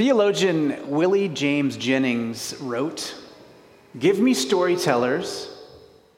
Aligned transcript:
Theologian 0.00 0.88
Willie 0.88 1.28
James 1.28 1.76
Jennings 1.76 2.56
wrote 2.58 3.14
Give 3.98 4.18
me 4.18 4.32
storytellers, 4.32 5.54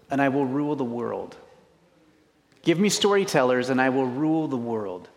and 0.08 0.22
I 0.22 0.28
will 0.28 0.46
rule 0.46 0.76
the 0.76 0.84
world. 0.84 1.36
Give 2.62 2.78
me 2.78 2.88
storytellers, 2.88 3.70
and 3.70 3.80
I 3.80 3.88
will 3.88 4.06
rule 4.06 4.46
the 4.46 4.56
world. 4.56 5.08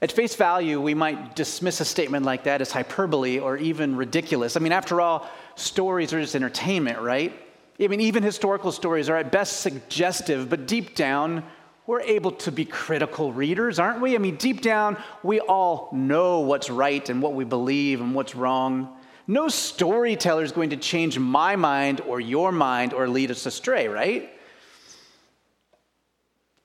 At 0.00 0.10
face 0.10 0.34
value, 0.34 0.80
we 0.80 0.94
might 0.94 1.36
dismiss 1.36 1.80
a 1.80 1.84
statement 1.84 2.26
like 2.26 2.42
that 2.42 2.60
as 2.60 2.72
hyperbole 2.72 3.38
or 3.38 3.56
even 3.56 3.94
ridiculous. 3.94 4.56
I 4.56 4.58
mean, 4.58 4.72
after 4.72 5.00
all, 5.00 5.30
stories 5.54 6.12
are 6.12 6.20
just 6.20 6.34
entertainment, 6.34 6.98
right? 6.98 7.32
I 7.80 7.86
mean, 7.86 8.00
even 8.00 8.24
historical 8.24 8.72
stories 8.72 9.08
are 9.08 9.16
at 9.16 9.30
best 9.30 9.60
suggestive, 9.60 10.50
but 10.50 10.66
deep 10.66 10.96
down, 10.96 11.44
we're 11.86 12.00
able 12.00 12.32
to 12.32 12.52
be 12.52 12.64
critical 12.64 13.32
readers, 13.32 13.78
aren't 13.78 14.00
we? 14.00 14.14
I 14.14 14.18
mean, 14.18 14.36
deep 14.36 14.60
down, 14.60 14.96
we 15.22 15.40
all 15.40 15.88
know 15.92 16.40
what's 16.40 16.70
right 16.70 17.08
and 17.08 17.20
what 17.20 17.34
we 17.34 17.44
believe 17.44 18.00
and 18.00 18.14
what's 18.14 18.34
wrong. 18.34 18.96
No 19.26 19.48
storyteller 19.48 20.42
is 20.42 20.52
going 20.52 20.70
to 20.70 20.76
change 20.76 21.18
my 21.18 21.56
mind 21.56 22.00
or 22.02 22.20
your 22.20 22.52
mind 22.52 22.92
or 22.92 23.08
lead 23.08 23.30
us 23.30 23.46
astray, 23.46 23.88
right? 23.88 24.30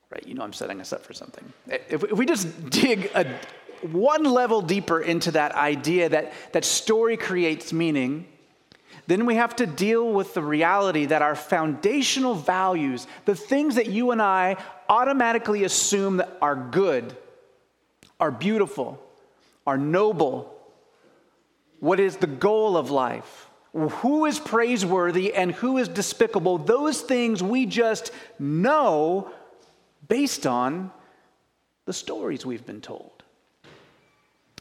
Right, 0.10 0.26
you 0.26 0.36
know 0.36 0.44
I'm 0.44 0.54
setting 0.54 0.80
us 0.80 0.94
up 0.94 1.04
for 1.04 1.14
something. 1.14 1.52
If, 1.68 2.12
we 2.12 2.26
just 2.26 2.70
dig 2.70 3.12
a, 3.14 3.28
one 3.82 4.24
level 4.24 4.62
deeper 4.62 5.02
into 5.02 5.32
that 5.32 5.54
idea 5.54 6.10
that, 6.10 6.34
that 6.54 6.64
story 6.64 7.18
creates 7.18 7.74
meaning, 7.74 8.28
then 9.08 9.26
we 9.26 9.36
have 9.36 9.56
to 9.58 9.66
deal 9.66 10.12
with 10.12 10.34
the 10.34 10.42
reality 10.42 11.06
that 11.06 11.22
our 11.22 11.36
foundational 11.36 12.36
values, 12.36 13.08
the 13.26 13.36
things 13.36 13.76
that 13.76 13.88
you 13.88 14.12
and 14.12 14.22
I 14.22 14.58
automatically 14.90 15.64
assume 15.64 16.18
that 16.18 16.38
are 16.42 16.56
good, 16.56 17.16
are 18.20 18.32
beautiful, 18.32 19.02
are 19.66 19.78
noble, 19.78 20.54
what 21.80 22.00
is 22.00 22.18
the 22.18 22.28
goal 22.28 22.78
of 22.78 22.90
life, 22.90 23.50
who 23.74 24.26
is 24.26 24.40
praiseworthy 24.40 25.34
and 25.34 25.52
who 25.52 25.78
is 25.78 25.88
despicable, 25.88 26.58
those 26.58 27.02
things 27.02 27.44
we 27.44 27.66
just 27.66 28.12
know 28.40 29.32
based 30.08 30.48
on 30.48 30.92
the 31.86 31.94
stories 31.94 32.46
we've 32.46 32.66
been 32.66 32.82
told. 32.82 33.17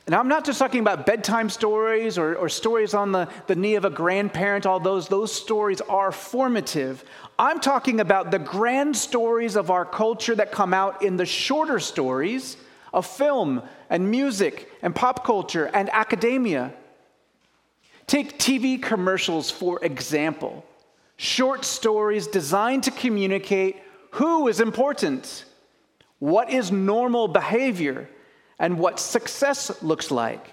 And 0.06 0.14
I'm 0.14 0.28
not 0.28 0.44
just 0.44 0.60
talking 0.60 0.80
about 0.80 1.04
bedtime 1.04 1.50
stories 1.50 2.16
or, 2.16 2.36
or 2.36 2.48
stories 2.48 2.94
on 2.94 3.10
the, 3.10 3.28
the 3.48 3.56
knee 3.56 3.74
of 3.74 3.84
a 3.84 3.90
grandparent, 3.90 4.64
all 4.64 4.78
those, 4.78 5.08
those 5.08 5.32
stories 5.32 5.80
are 5.80 6.12
formative. 6.12 7.04
I'm 7.40 7.58
talking 7.58 7.98
about 7.98 8.30
the 8.30 8.38
grand 8.38 8.96
stories 8.96 9.56
of 9.56 9.68
our 9.68 9.84
culture 9.84 10.36
that 10.36 10.52
come 10.52 10.72
out 10.72 11.02
in 11.02 11.16
the 11.16 11.26
shorter 11.26 11.80
stories 11.80 12.56
of 12.94 13.04
film 13.04 13.62
and 13.90 14.08
music 14.08 14.70
and 14.80 14.94
pop 14.94 15.24
culture 15.24 15.66
and 15.74 15.90
academia. 15.92 16.72
Take 18.06 18.38
TV 18.38 18.80
commercials, 18.80 19.50
for 19.50 19.84
example. 19.84 20.64
Short 21.16 21.64
stories 21.64 22.28
designed 22.28 22.84
to 22.84 22.92
communicate 22.92 23.82
who 24.12 24.46
is 24.46 24.60
important, 24.60 25.44
what 26.20 26.48
is 26.48 26.70
normal 26.70 27.26
behavior, 27.26 28.08
and 28.58 28.78
what 28.78 28.98
success 28.98 29.82
looks 29.82 30.10
like. 30.10 30.52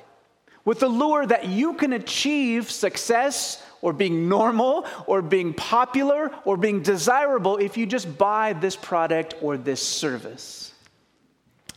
With 0.66 0.80
the 0.80 0.88
lure 0.88 1.26
that 1.26 1.48
you 1.50 1.74
can 1.74 1.94
achieve 1.94 2.72
success 2.72 3.62
or 3.82 3.92
being 3.92 4.30
normal 4.30 4.88
or 5.08 5.22
being 5.22 5.54
popular 5.54 6.32
or 6.46 6.56
being 6.56 6.82
desirable 6.82 7.58
if 7.58 7.76
you 7.76 7.86
just 7.86 8.18
buy 8.18 8.54
this 8.54 8.76
product 8.76 9.36
or 9.42 9.58
this 9.58 9.82
service. 9.82 10.72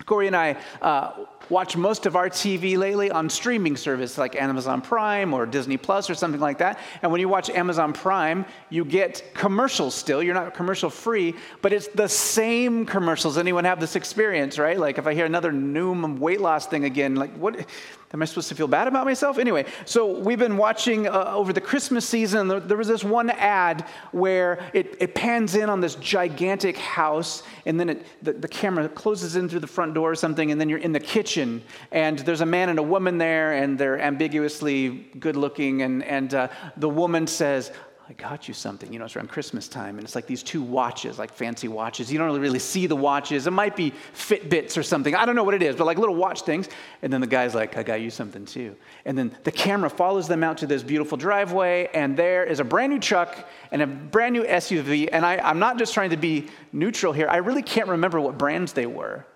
Corey 0.05 0.29
and 0.29 0.37
I 0.37 0.57
uh, 0.81 1.25
watch 1.49 1.77
most 1.77 2.07
of 2.07 2.17
our 2.17 2.29
TV 2.29 2.77
lately 2.77 3.11
on 3.11 3.29
streaming 3.29 3.77
service 3.77 4.19
like 4.19 4.41
Amazon 4.41 4.81
Prime 4.81 5.33
or 5.33 5.47
Disney 5.47 5.77
Plus 5.77 6.11
or 6.11 6.15
something 6.15 6.41
like 6.41 6.59
that. 6.59 6.79
And 7.03 7.13
when 7.13 7.21
you 7.21 7.29
watch 7.29 7.51
Amazon 7.51 7.93
Prime, 7.93 8.45
you 8.71 8.85
get 8.85 9.23
commercials 9.35 9.95
still. 9.95 10.23
You're 10.23 10.35
not 10.35 10.55
commercial 10.55 10.91
free, 10.91 11.35
but 11.63 11.73
it's 11.73 11.89
the 11.89 12.09
same 12.09 12.87
commercials. 12.87 13.39
Anyone 13.39 13.65
have 13.65 13.81
this 13.81 13.97
experience, 13.97 14.59
right? 14.59 14.79
Like 14.79 14.99
if 14.99 15.07
I 15.07 15.15
hear 15.15 15.27
another 15.27 15.53
Noom 15.53 16.19
weight 16.19 16.41
loss 16.41 16.67
thing 16.67 16.85
again, 16.85 17.15
like 17.15 17.35
what? 17.37 17.67
Am 18.13 18.23
I 18.23 18.25
supposed 18.25 18.49
to 18.49 18.55
feel 18.55 18.69
bad 18.69 18.87
about 18.87 19.05
myself? 19.05 19.37
Anyway, 19.37 19.67
so 19.85 20.19
we've 20.19 20.39
been 20.39 20.57
watching 20.57 21.09
uh, 21.09 21.33
over 21.35 21.53
the 21.53 21.61
Christmas 21.61 22.09
season. 22.09 22.47
There 22.47 22.77
was 22.77 22.87
this 22.87 23.03
one 23.03 23.31
ad 23.31 23.85
where 24.13 24.71
it, 24.73 24.97
it 25.01 25.15
pans 25.15 25.57
in 25.57 25.69
on 25.69 25.81
this 25.81 25.97
gigantic 25.97 26.79
house, 26.79 27.43
and 27.67 27.79
then 27.79 27.91
it, 27.91 28.07
the, 28.23 28.33
the 28.33 28.49
camera 28.49 28.89
closes 28.89 29.35
in 29.35 29.49
through 29.49 29.61
the 29.61 29.67
front 29.67 29.93
door 29.93 30.13
or 30.13 30.15
something, 30.15 30.53
and 30.53 30.61
then 30.61 30.69
you're 30.69 30.79
in 30.79 30.93
the 30.93 31.01
kitchen, 31.01 31.36
and 31.37 32.19
there's 32.21 32.41
a 32.41 32.47
man 32.47 32.69
and 32.69 32.79
a 32.79 32.83
woman 32.83 33.19
there, 33.19 33.53
and 33.53 33.79
they're 33.79 34.01
ambiguously 34.01 35.09
good 35.19 35.37
looking, 35.37 35.83
and, 35.83 36.03
and 36.05 36.35
uh, 36.35 36.49
the 36.77 36.89
woman 36.89 37.27
says, 37.27 37.73
I 38.09 38.13
got 38.13 38.47
you 38.47 38.55
something. 38.55 38.93
You 38.93 39.01
know, 39.01 39.07
it's 39.07 39.17
around 39.17 39.31
Christmas 39.31 39.67
time, 39.67 39.99
and 39.99 40.05
it's 40.05 40.15
like 40.15 40.29
these 40.29 40.45
two 40.45 40.63
watches, 40.63 41.19
like 41.19 41.33
fancy 41.33 41.67
watches. 41.67 42.13
You 42.13 42.19
don't 42.19 42.41
really 42.41 42.61
see 42.61 42.87
the 42.87 42.95
watches. 42.95 43.49
It 43.49 43.51
might 43.51 43.75
be 43.75 43.93
Fitbits 44.15 44.79
or 44.79 44.85
something. 44.85 45.17
I 45.17 45.27
don't 45.27 45.35
know 45.35 45.43
what 45.43 45.55
it 45.55 45.63
is, 45.63 45.75
but 45.75 45.87
like 45.87 45.99
little 45.99 46.15
watch 46.15 46.43
things. 46.43 46.69
And 47.03 47.13
then 47.13 47.21
the 47.21 47.27
guy's 47.27 47.53
like, 47.53 47.77
I 47.77 47.83
got 47.83 48.01
you 48.01 48.11
something 48.11 48.45
too. 48.45 48.77
And 49.07 49.19
then 49.19 49.37
the 49.43 49.51
camera 49.51 49.91
follows 49.91 50.29
them 50.29 50.45
out 50.45 50.59
to 50.59 50.69
this 50.69 50.85
beautiful 50.85 51.19
driveway, 51.19 51.89
and 51.95 52.17
there 52.17 52.45
is 52.45 52.61
a 52.61 52.65
brand 52.65 52.93
new 52.93 53.01
truck 53.01 53.49
and 53.73 53.83
a 53.83 53.89
brand 53.89 54.35
new 54.35 54.45
SUV. 54.45 55.09
And 55.11 55.27
I, 55.27 55.39
I'm 55.39 55.59
not 55.59 55.77
just 55.77 55.93
trying 55.93 56.11
to 56.11 56.17
be 56.17 56.47
neutral 56.73 57.13
here, 57.13 57.27
I 57.29 57.39
really 57.39 57.63
can't 57.63 57.89
remember 57.89 58.21
what 58.21 58.39
brands 58.39 58.73
they 58.73 58.87
were. 58.87 59.27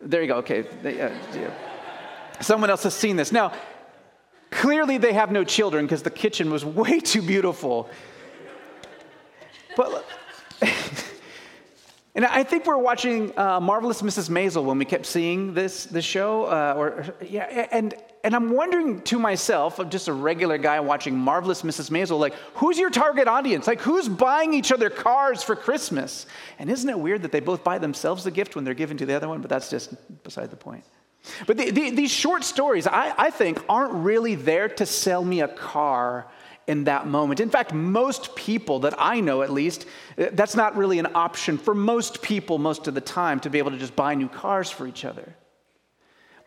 There 0.00 0.22
you 0.22 0.28
go. 0.28 0.36
Okay. 0.36 0.62
They, 0.82 1.00
uh, 1.00 1.10
yeah. 1.34 1.50
Someone 2.40 2.70
else 2.70 2.82
has 2.82 2.94
seen 2.94 3.16
this. 3.16 3.32
Now, 3.32 3.52
Clearly, 4.50 4.96
they 4.96 5.12
have 5.12 5.30
no 5.30 5.44
children 5.44 5.84
because 5.84 6.02
the 6.02 6.10
kitchen 6.10 6.50
was 6.50 6.64
way 6.80 7.00
too 7.00 7.22
beautiful. 7.22 7.88
But, 9.76 10.06
and 12.16 12.24
I 12.24 12.44
think 12.44 12.64
we're 12.64 12.78
watching 12.78 13.38
uh, 13.38 13.60
Marvelous 13.60 14.00
Mrs. 14.00 14.30
Maisel 14.30 14.64
when 14.64 14.78
we 14.78 14.86
kept 14.86 15.04
seeing 15.04 15.52
this, 15.52 15.84
this 15.84 16.06
show. 16.06 16.46
Uh, 16.46 16.74
or, 16.74 17.04
yeah, 17.20 17.68
and, 17.70 17.94
and 18.24 18.34
I'm 18.34 18.54
wondering 18.54 19.02
to 19.02 19.18
myself, 19.18 19.78
I'm 19.78 19.90
just 19.90 20.08
a 20.08 20.14
regular 20.14 20.56
guy 20.56 20.80
watching 20.80 21.14
Marvelous 21.14 21.60
Mrs. 21.60 21.90
Maisel, 21.90 22.18
like, 22.18 22.32
who's 22.54 22.78
your 22.78 22.88
target 22.88 23.28
audience? 23.28 23.66
Like, 23.66 23.82
who's 23.82 24.08
buying 24.08 24.54
each 24.54 24.72
other 24.72 24.88
cars 24.88 25.42
for 25.42 25.54
Christmas? 25.54 26.24
And 26.58 26.70
isn't 26.70 26.88
it 26.88 26.98
weird 26.98 27.20
that 27.20 27.32
they 27.32 27.40
both 27.40 27.62
buy 27.62 27.76
themselves 27.76 28.24
the 28.24 28.30
gift 28.30 28.56
when 28.56 28.64
they're 28.64 28.72
giving 28.72 28.96
to 28.96 29.04
the 29.04 29.14
other 29.14 29.28
one? 29.28 29.42
But 29.42 29.50
that's 29.50 29.68
just 29.68 29.94
beside 30.24 30.50
the 30.50 30.56
point. 30.56 30.84
But 31.46 31.58
the, 31.58 31.70
the, 31.70 31.90
these 31.90 32.10
short 32.10 32.44
stories, 32.44 32.86
I, 32.86 33.12
I 33.18 33.30
think, 33.30 33.62
aren't 33.68 33.92
really 33.92 34.36
there 34.36 34.70
to 34.70 34.86
sell 34.86 35.22
me 35.22 35.42
a 35.42 35.48
car 35.48 36.28
in 36.66 36.84
that 36.84 37.06
moment. 37.06 37.40
In 37.40 37.50
fact, 37.50 37.72
most 37.72 38.34
people 38.34 38.80
that 38.80 38.94
I 38.98 39.20
know, 39.20 39.42
at 39.42 39.50
least, 39.50 39.86
that's 40.16 40.56
not 40.56 40.76
really 40.76 40.98
an 40.98 41.08
option 41.14 41.58
for 41.58 41.74
most 41.74 42.22
people 42.22 42.58
most 42.58 42.88
of 42.88 42.94
the 42.94 43.00
time 43.00 43.40
to 43.40 43.50
be 43.50 43.58
able 43.58 43.70
to 43.70 43.78
just 43.78 43.94
buy 43.94 44.14
new 44.14 44.28
cars 44.28 44.70
for 44.70 44.86
each 44.86 45.04
other. 45.04 45.34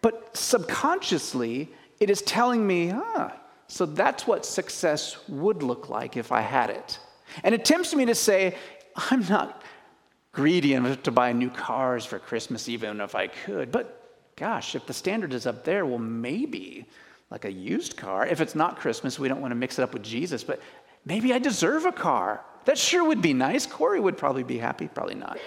But 0.02 0.36
subconsciously, 0.36 1.70
it 2.00 2.10
is 2.10 2.22
telling 2.22 2.66
me, 2.66 2.92
ah, 2.94 3.34
so 3.68 3.86
that's 3.86 4.26
what 4.26 4.46
success 4.46 5.18
would 5.30 5.64
look 5.64 5.90
like 5.90 6.18
if 6.18 6.32
I 6.32 6.42
had 6.42 6.70
it. 6.70 7.00
And 7.44 7.54
it 7.54 7.64
tempts 7.64 7.94
me 7.94 8.06
to 8.06 8.16
say, 8.16 8.56
I'm 8.96 9.26
not 9.28 9.62
greedy 10.32 10.74
enough 10.74 11.04
to 11.04 11.12
buy 11.12 11.32
new 11.32 11.50
cars 11.50 12.06
for 12.06 12.20
Christmas, 12.20 12.68
even 12.70 13.00
if 13.02 13.16
I 13.16 13.28
could. 13.28 13.72
But 13.72 13.96
gosh, 14.36 14.76
if 14.76 14.86
the 14.86 14.94
standard 14.94 15.34
is 15.34 15.46
up 15.46 15.64
there, 15.64 15.86
well, 15.86 16.00
maybe 16.00 16.88
like 17.32 17.46
a 17.46 17.52
used 17.52 17.96
car. 17.96 18.26
If 18.26 18.42
it's 18.42 18.56
not 18.56 18.78
Christmas, 18.78 19.20
we 19.20 19.28
don't 19.28 19.42
want 19.42 19.52
to 19.52 19.56
mix 19.56 19.80
it 19.80 19.84
up 19.84 19.94
with 19.94 20.04
Jesus, 20.04 20.44
but 20.44 20.62
maybe 21.06 21.34
I 21.34 21.40
deserve 21.40 21.86
a 21.86 21.92
car. 21.92 22.44
That 22.66 22.78
sure 22.78 23.04
would 23.04 23.22
be 23.22 23.34
nice. 23.34 23.66
Corey 23.66 24.00
would 24.00 24.18
probably 24.18 24.44
be 24.44 24.58
happy, 24.58 24.88
probably 24.88 25.16
not. 25.16 25.38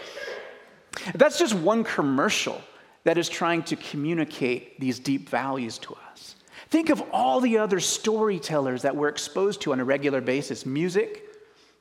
That's 1.14 1.38
just 1.38 1.54
one 1.54 1.84
commercial 1.84 2.60
that 3.04 3.18
is 3.18 3.28
trying 3.28 3.62
to 3.64 3.76
communicate 3.76 4.78
these 4.78 4.98
deep 4.98 5.28
values 5.28 5.78
to 5.78 5.96
us. 6.10 6.36
Think 6.68 6.88
of 6.88 7.02
all 7.12 7.40
the 7.40 7.58
other 7.58 7.80
storytellers 7.80 8.82
that 8.82 8.96
we're 8.96 9.08
exposed 9.08 9.60
to 9.62 9.72
on 9.72 9.80
a 9.80 9.84
regular 9.84 10.20
basis 10.20 10.64
music, 10.64 11.24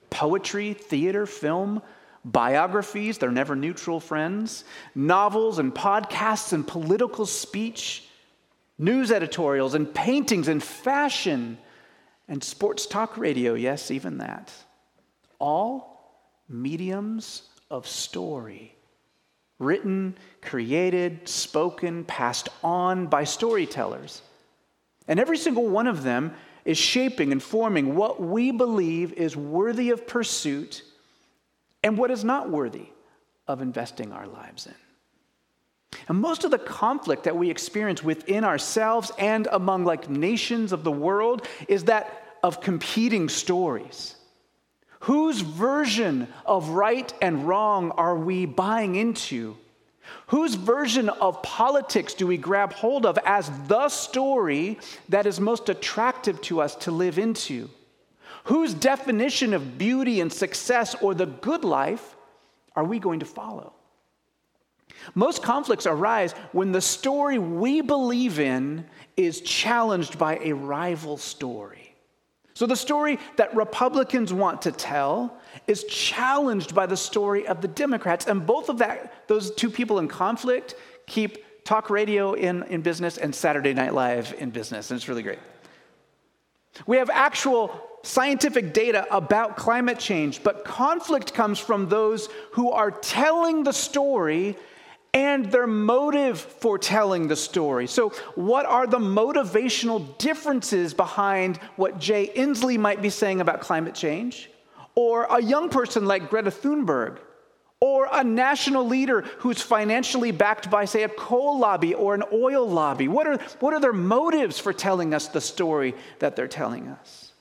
poetry, 0.09 0.73
theater, 0.73 1.25
film, 1.25 1.81
biographies, 2.25 3.17
they're 3.17 3.31
never 3.31 3.55
neutral 3.55 3.99
friends, 3.99 4.63
novels 4.93 5.59
and 5.59 5.73
podcasts 5.73 6.53
and 6.53 6.67
political 6.67 7.25
speech, 7.25 8.07
news 8.81 9.11
editorials 9.11 9.75
and 9.75 9.93
paintings 9.93 10.47
and 10.47 10.61
fashion 10.61 11.57
and 12.27 12.43
sports 12.43 12.85
talk 12.85 13.17
radio, 13.17 13.53
yes, 13.53 13.91
even 13.91 14.17
that. 14.17 14.51
All 15.39 16.19
mediums 16.49 17.43
of 17.69 17.87
story, 17.87 18.75
written, 19.59 20.17
created, 20.41 21.27
spoken, 21.27 22.03
passed 22.03 22.49
on 22.63 23.07
by 23.07 23.23
storytellers. 23.23 24.21
And 25.07 25.19
every 25.19 25.37
single 25.37 25.67
one 25.67 25.87
of 25.87 26.03
them 26.03 26.33
is 26.65 26.77
shaping 26.77 27.31
and 27.31 27.41
forming 27.41 27.95
what 27.95 28.21
we 28.21 28.51
believe 28.51 29.13
is 29.13 29.35
worthy 29.35 29.91
of 29.91 30.07
pursuit 30.07 30.83
and 31.83 31.97
what 31.97 32.11
is 32.11 32.23
not 32.23 32.49
worthy 32.49 32.87
of 33.47 33.61
investing 33.61 34.11
our 34.11 34.27
lives 34.27 34.67
in. 34.67 34.90
And 36.07 36.19
most 36.19 36.43
of 36.43 36.51
the 36.51 36.59
conflict 36.59 37.23
that 37.25 37.35
we 37.35 37.49
experience 37.49 38.03
within 38.03 38.43
ourselves 38.43 39.11
and 39.17 39.47
among 39.51 39.85
like 39.85 40.09
nations 40.09 40.71
of 40.71 40.83
the 40.83 40.91
world 40.91 41.47
is 41.67 41.85
that 41.85 42.37
of 42.43 42.61
competing 42.61 43.29
stories. 43.29 44.15
Whose 45.01 45.41
version 45.41 46.27
of 46.45 46.69
right 46.69 47.11
and 47.21 47.47
wrong 47.47 47.91
are 47.91 48.15
we 48.15 48.45
buying 48.45 48.95
into? 48.95 49.57
Whose 50.27 50.55
version 50.55 51.09
of 51.09 51.41
politics 51.43 52.13
do 52.13 52.27
we 52.27 52.37
grab 52.37 52.73
hold 52.73 53.05
of 53.05 53.17
as 53.25 53.49
the 53.67 53.89
story 53.89 54.79
that 55.09 55.25
is 55.25 55.39
most 55.39 55.69
attractive 55.69 56.41
to 56.41 56.61
us 56.61 56.75
to 56.77 56.91
live 56.91 57.17
into? 57.17 57.69
Whose 58.45 58.73
definition 58.73 59.53
of 59.53 59.77
beauty 59.77 60.21
and 60.21 60.31
success 60.31 60.95
or 60.95 61.13
the 61.13 61.25
good 61.25 61.63
life 61.63 62.15
are 62.75 62.83
we 62.83 62.99
going 62.99 63.19
to 63.19 63.25
follow? 63.25 63.73
Most 65.15 65.43
conflicts 65.43 65.85
arise 65.85 66.33
when 66.51 66.71
the 66.71 66.81
story 66.81 67.39
we 67.39 67.81
believe 67.81 68.39
in 68.39 68.85
is 69.17 69.41
challenged 69.41 70.17
by 70.17 70.37
a 70.37 70.53
rival 70.53 71.17
story. 71.17 71.95
So, 72.53 72.65
the 72.65 72.75
story 72.75 73.17
that 73.37 73.55
Republicans 73.55 74.33
want 74.33 74.61
to 74.63 74.71
tell 74.71 75.37
is 75.67 75.83
challenged 75.85 76.75
by 76.75 76.85
the 76.85 76.97
story 76.97 77.47
of 77.47 77.61
the 77.61 77.67
Democrats. 77.67 78.27
And 78.27 78.45
both 78.45 78.69
of 78.69 78.77
that, 78.79 79.27
those 79.27 79.51
two 79.55 79.69
people 79.69 79.99
in 79.99 80.07
conflict 80.07 80.75
keep 81.07 81.63
talk 81.63 81.89
radio 81.89 82.33
in, 82.33 82.63
in 82.63 82.81
business 82.81 83.17
and 83.17 83.33
Saturday 83.33 83.73
Night 83.73 83.93
Live 83.93 84.35
in 84.37 84.49
business. 84.49 84.91
And 84.91 84.97
it's 84.97 85.07
really 85.07 85.23
great. 85.23 85.39
We 86.85 86.97
have 86.97 87.09
actual 87.09 87.87
scientific 88.03 88.73
data 88.73 89.05
about 89.15 89.57
climate 89.57 89.99
change, 89.99 90.43
but 90.43 90.65
conflict 90.65 91.33
comes 91.33 91.59
from 91.59 91.89
those 91.89 92.29
who 92.53 92.71
are 92.71 92.91
telling 92.91 93.63
the 93.63 93.73
story 93.73 94.57
and 95.13 95.51
their 95.51 95.67
motive 95.67 96.39
for 96.39 96.77
telling 96.77 97.27
the 97.27 97.35
story. 97.35 97.87
So, 97.87 98.09
what 98.35 98.65
are 98.65 98.87
the 98.87 98.99
motivational 98.99 100.17
differences 100.17 100.93
behind 100.93 101.57
what 101.75 101.99
Jay 101.99 102.31
Inslee 102.33 102.79
might 102.79 103.01
be 103.01 103.09
saying 103.09 103.41
about 103.41 103.61
climate 103.61 103.93
change? 103.93 104.49
Or 104.95 105.23
a 105.25 105.41
young 105.41 105.69
person 105.69 106.05
like 106.05 106.29
Greta 106.29 106.51
Thunberg? 106.51 107.17
Or 107.81 108.07
a 108.11 108.23
national 108.23 108.85
leader 108.85 109.21
who's 109.39 109.61
financially 109.61 110.31
backed 110.31 110.69
by, 110.69 110.85
say, 110.85 111.03
a 111.03 111.09
coal 111.09 111.57
lobby 111.57 111.93
or 111.93 112.13
an 112.13 112.23
oil 112.31 112.69
lobby? 112.69 113.07
What 113.07 113.27
are, 113.27 113.37
what 113.59 113.73
are 113.73 113.79
their 113.79 113.91
motives 113.91 114.59
for 114.59 114.71
telling 114.71 115.13
us 115.13 115.27
the 115.27 115.41
story 115.41 115.95
that 116.19 116.35
they're 116.35 116.47
telling 116.47 116.87
us? 116.87 117.31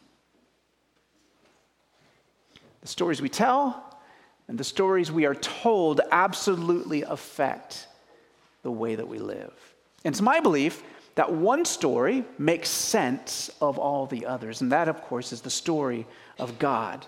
The 2.80 2.88
stories 2.88 3.20
we 3.20 3.28
tell 3.28 3.89
and 4.50 4.58
the 4.58 4.64
stories 4.64 5.12
we 5.12 5.26
are 5.26 5.34
told 5.36 6.00
absolutely 6.10 7.02
affect 7.02 7.86
the 8.64 8.70
way 8.70 8.96
that 8.96 9.06
we 9.06 9.20
live. 9.20 9.52
And 10.04 10.12
it's 10.12 10.20
my 10.20 10.40
belief 10.40 10.82
that 11.14 11.32
one 11.32 11.64
story 11.64 12.24
makes 12.36 12.68
sense 12.68 13.48
of 13.60 13.78
all 13.78 14.06
the 14.06 14.26
others. 14.26 14.60
And 14.60 14.72
that, 14.72 14.88
of 14.88 15.02
course, 15.02 15.32
is 15.32 15.40
the 15.40 15.50
story 15.50 16.04
of 16.36 16.58
God. 16.58 17.06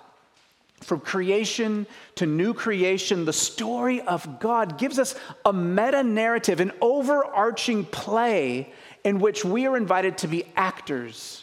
From 0.82 1.00
creation 1.00 1.88
to 2.14 2.26
new 2.26 2.54
creation, 2.54 3.24
the 3.24 3.32
story 3.32 4.00
of 4.02 4.38
God 4.38 4.78
gives 4.78 5.00
us 5.00 5.16
a 5.44 5.52
meta 5.52 6.04
narrative, 6.04 6.60
an 6.60 6.70
overarching 6.80 7.84
play 7.84 8.72
in 9.02 9.18
which 9.18 9.44
we 9.44 9.66
are 9.66 9.76
invited 9.76 10.16
to 10.18 10.28
be 10.28 10.44
actors 10.54 11.42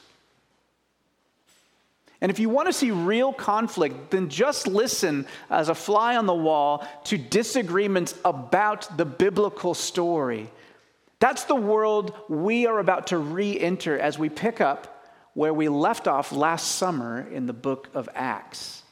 and 2.21 2.29
if 2.29 2.39
you 2.39 2.49
want 2.49 2.67
to 2.67 2.73
see 2.73 2.91
real 2.91 3.31
conflict, 3.31 4.11
then 4.11 4.27
just 4.27 4.67
listen 4.67 5.25
as 5.49 5.69
a 5.69 5.75
fly 5.75 6.17
on 6.17 6.25
the 6.25 6.33
wall 6.33 6.85
to 7.05 7.17
disagreements 7.17 8.13
about 8.25 8.97
the 8.97 9.05
biblical 9.05 9.73
story. 9.73 10.51
That's 11.19 11.45
the 11.45 11.55
world 11.55 12.13
we 12.27 12.65
are 12.65 12.79
about 12.79 13.07
to 13.07 13.17
re 13.17 13.57
enter 13.57 13.97
as 13.97 14.19
we 14.19 14.29
pick 14.29 14.59
up 14.59 15.05
where 15.33 15.53
we 15.53 15.69
left 15.69 16.07
off 16.07 16.33
last 16.33 16.75
summer 16.75 17.25
in 17.31 17.45
the 17.45 17.53
book 17.53 17.89
of 17.93 18.09
Acts. 18.13 18.83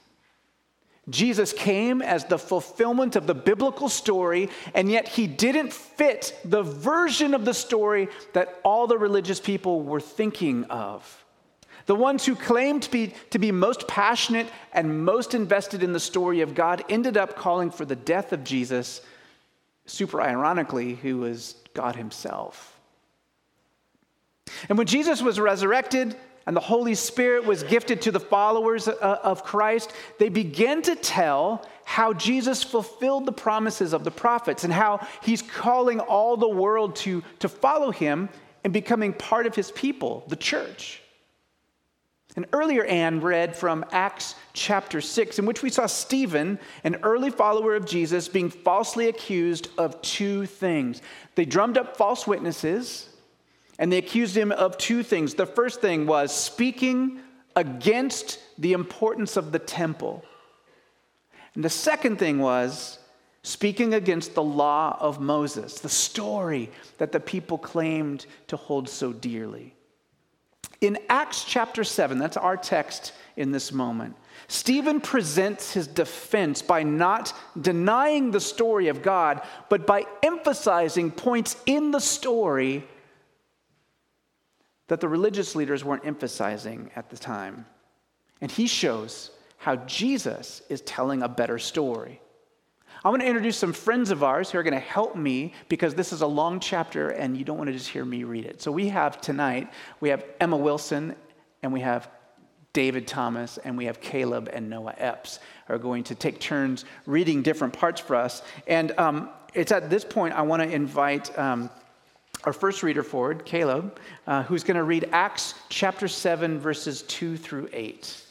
Jesus 1.09 1.53
came 1.53 2.01
as 2.01 2.25
the 2.25 2.37
fulfillment 2.37 3.15
of 3.15 3.27
the 3.27 3.33
biblical 3.33 3.87
story, 3.87 4.49
and 4.73 4.91
yet 4.91 5.07
he 5.07 5.25
didn't 5.25 5.71
fit 5.71 6.37
the 6.43 6.63
version 6.63 7.33
of 7.33 7.45
the 7.45 7.53
story 7.53 8.09
that 8.33 8.59
all 8.63 8.87
the 8.87 8.97
religious 8.97 9.39
people 9.39 9.81
were 9.81 10.01
thinking 10.01 10.65
of. 10.65 11.25
The 11.87 11.95
ones 11.95 12.25
who 12.25 12.35
claimed 12.35 12.83
to 12.83 12.91
be, 12.91 13.13
to 13.31 13.39
be 13.39 13.51
most 13.51 13.87
passionate 13.87 14.47
and 14.73 15.03
most 15.03 15.33
invested 15.33 15.83
in 15.83 15.93
the 15.93 15.99
story 15.99 16.41
of 16.41 16.53
God 16.53 16.83
ended 16.89 17.17
up 17.17 17.35
calling 17.35 17.71
for 17.71 17.85
the 17.85 17.95
death 17.95 18.33
of 18.33 18.43
Jesus, 18.43 19.01
super 19.85 20.21
ironically, 20.21 20.95
who 20.95 21.17
was 21.17 21.55
God 21.73 21.95
Himself. 21.95 22.77
And 24.69 24.77
when 24.77 24.87
Jesus 24.87 25.21
was 25.21 25.39
resurrected, 25.39 26.15
and 26.45 26.55
the 26.55 26.61
Holy 26.61 26.95
Spirit 26.95 27.45
was 27.45 27.63
gifted 27.63 28.01
to 28.03 28.11
the 28.11 28.21
followers 28.21 28.87
uh, 28.87 29.19
of 29.21 29.43
Christ, 29.43 29.91
they 30.17 30.29
began 30.29 30.81
to 30.83 30.95
tell 30.95 31.67
how 31.83 32.13
Jesus 32.13 32.63
fulfilled 32.63 33.25
the 33.25 33.33
promises 33.33 33.93
of 33.93 34.05
the 34.05 34.11
prophets 34.11 34.63
and 34.63 34.71
how 34.71 35.05
he's 35.21 35.41
calling 35.41 35.99
all 35.99 36.37
the 36.37 36.47
world 36.47 36.95
to, 36.97 37.21
to 37.39 37.49
follow 37.49 37.91
him 37.91 38.29
and 38.63 38.71
becoming 38.71 39.11
part 39.11 39.45
of 39.45 39.55
his 39.55 39.71
people, 39.71 40.23
the 40.29 40.37
church. 40.37 41.01
And 42.37 42.45
earlier, 42.53 42.85
Anne 42.85 43.19
read 43.19 43.55
from 43.55 43.83
Acts 43.91 44.35
chapter 44.53 45.01
6, 45.01 45.39
in 45.39 45.47
which 45.47 45.63
we 45.63 45.71
saw 45.71 45.87
Stephen, 45.87 46.59
an 46.83 46.97
early 47.01 47.31
follower 47.31 47.75
of 47.75 47.87
Jesus, 47.87 48.27
being 48.27 48.51
falsely 48.51 49.09
accused 49.09 49.69
of 49.79 49.99
two 50.03 50.45
things. 50.45 51.01
They 51.33 51.45
drummed 51.45 51.79
up 51.79 51.97
false 51.97 52.27
witnesses, 52.27 53.09
and 53.79 53.91
they 53.91 53.97
accused 53.97 54.37
him 54.37 54.51
of 54.51 54.77
two 54.77 55.01
things. 55.01 55.33
The 55.33 55.47
first 55.47 55.81
thing 55.81 56.05
was 56.05 56.31
speaking 56.31 57.21
against 57.55 58.37
the 58.59 58.73
importance 58.73 59.35
of 59.35 59.51
the 59.51 59.59
temple. 59.59 60.23
And 61.55 61.63
the 61.63 61.71
second 61.71 62.19
thing 62.19 62.37
was 62.37 62.99
speaking 63.41 63.95
against 63.95 64.35
the 64.35 64.43
law 64.43 64.95
of 64.99 65.19
Moses, 65.19 65.79
the 65.79 65.89
story 65.89 66.69
that 66.99 67.11
the 67.11 67.19
people 67.19 67.57
claimed 67.57 68.27
to 68.45 68.57
hold 68.57 68.87
so 68.89 69.11
dearly. 69.11 69.73
In 70.81 70.99
Acts 71.09 71.43
chapter 71.43 71.83
7, 71.83 72.19
that's 72.19 72.37
our 72.37 72.57
text 72.57 73.13
in 73.35 73.51
this 73.51 73.71
moment, 73.71 74.15
Stephen 74.47 75.01
presents 75.01 75.73
his 75.73 75.87
defense 75.87 76.61
by 76.61 76.83
not 76.83 77.33
denying 77.59 78.31
the 78.31 78.39
story 78.39 78.87
of 78.87 79.01
God, 79.01 79.41
but 79.69 79.87
by 79.87 80.05
emphasizing 80.23 81.11
points 81.11 81.55
in 81.65 81.91
the 81.91 81.99
story 81.99 82.83
that 84.87 85.01
the 85.01 85.09
religious 85.09 85.55
leaders 85.55 85.83
weren't 85.83 86.05
emphasizing 86.05 86.91
at 86.95 87.09
the 87.09 87.17
time. 87.17 87.65
And 88.39 88.51
he 88.51 88.67
shows 88.67 89.31
how 89.57 89.75
Jesus 89.77 90.61
is 90.69 90.81
telling 90.81 91.23
a 91.23 91.27
better 91.27 91.59
story. 91.59 92.21
I 93.03 93.09
want 93.09 93.21
to 93.21 93.27
introduce 93.27 93.57
some 93.57 93.73
friends 93.73 94.11
of 94.11 94.23
ours 94.23 94.49
who 94.49 94.57
are 94.57 94.63
going 94.63 94.73
to 94.73 94.79
help 94.79 95.15
me 95.15 95.53
because 95.69 95.93
this 95.93 96.11
is 96.11 96.21
a 96.21 96.27
long 96.27 96.59
chapter 96.59 97.09
and 97.09 97.37
you 97.37 97.43
don't 97.43 97.57
want 97.57 97.67
to 97.67 97.73
just 97.73 97.87
hear 97.87 98.03
me 98.03 98.23
read 98.23 98.45
it. 98.45 98.61
So 98.61 98.71
we 98.71 98.89
have 98.89 99.21
tonight, 99.21 99.71
we 99.99 100.09
have 100.09 100.25
Emma 100.39 100.57
Wilson 100.57 101.15
and 101.61 101.71
we 101.71 101.81
have 101.81 102.09
David 102.73 103.07
Thomas 103.07 103.57
and 103.59 103.77
we 103.77 103.85
have 103.85 104.01
Caleb 104.01 104.49
and 104.51 104.69
Noah 104.69 104.95
Epps 104.97 105.39
are 105.69 105.77
going 105.77 106.03
to 106.05 106.15
take 106.15 106.39
turns 106.39 106.85
reading 107.05 107.41
different 107.41 107.73
parts 107.73 108.01
for 108.01 108.15
us. 108.15 108.41
And 108.67 108.91
um, 108.99 109.29
it's 109.53 109.71
at 109.71 109.89
this 109.89 110.03
point 110.03 110.33
I 110.33 110.41
want 110.41 110.61
to 110.63 110.69
invite 110.69 111.37
um, 111.37 111.69
our 112.43 112.53
first 112.53 112.83
reader 112.83 113.03
forward, 113.03 113.45
Caleb, 113.45 113.99
uh, 114.27 114.43
who's 114.43 114.63
going 114.63 114.77
to 114.77 114.83
read 114.83 115.09
Acts 115.11 115.55
chapter 115.69 116.07
7, 116.07 116.59
verses 116.59 117.01
2 117.03 117.37
through 117.37 117.69
8. 117.73 118.23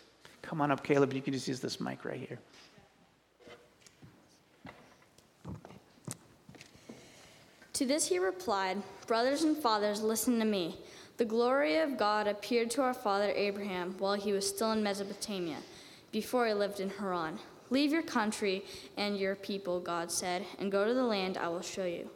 Come 0.43 0.61
on 0.61 0.71
up, 0.71 0.85
Caleb. 0.85 1.13
You 1.13 1.23
can 1.23 1.33
just 1.33 1.49
use 1.49 1.61
this 1.61 1.81
mic 1.81 2.05
right 2.05 2.21
here. 2.21 2.39
To 7.77 7.85
this 7.85 8.07
he 8.09 8.19
replied, 8.19 8.83
Brothers 9.07 9.43
and 9.43 9.55
fathers, 9.55 10.01
listen 10.01 10.39
to 10.39 10.47
me. 10.47 10.79
The 11.19 11.27
glory 11.27 11.77
of 11.77 11.99
God 11.99 12.27
appeared 12.27 12.71
to 12.71 12.81
our 12.81 12.95
father 12.95 13.31
Abraham 13.37 13.95
while 13.99 14.15
he 14.15 14.33
was 14.33 14.49
still 14.49 14.73
in 14.73 14.83
Mesopotamia, 14.83 15.59
before 16.11 16.47
he 16.47 16.55
lived 16.55 16.81
in 16.81 16.89
Haran. 16.89 17.39
Leave 17.69 17.93
your 17.93 18.01
country 18.01 18.65
and 18.97 19.19
your 19.19 19.35
people, 19.35 19.79
God 19.79 20.11
said, 20.11 20.47
and 20.59 20.73
go 20.73 20.87
to 20.87 20.95
the 20.95 21.05
land 21.05 21.37
I 21.37 21.49
will 21.49 21.61
show 21.61 21.85
you. 21.85 22.09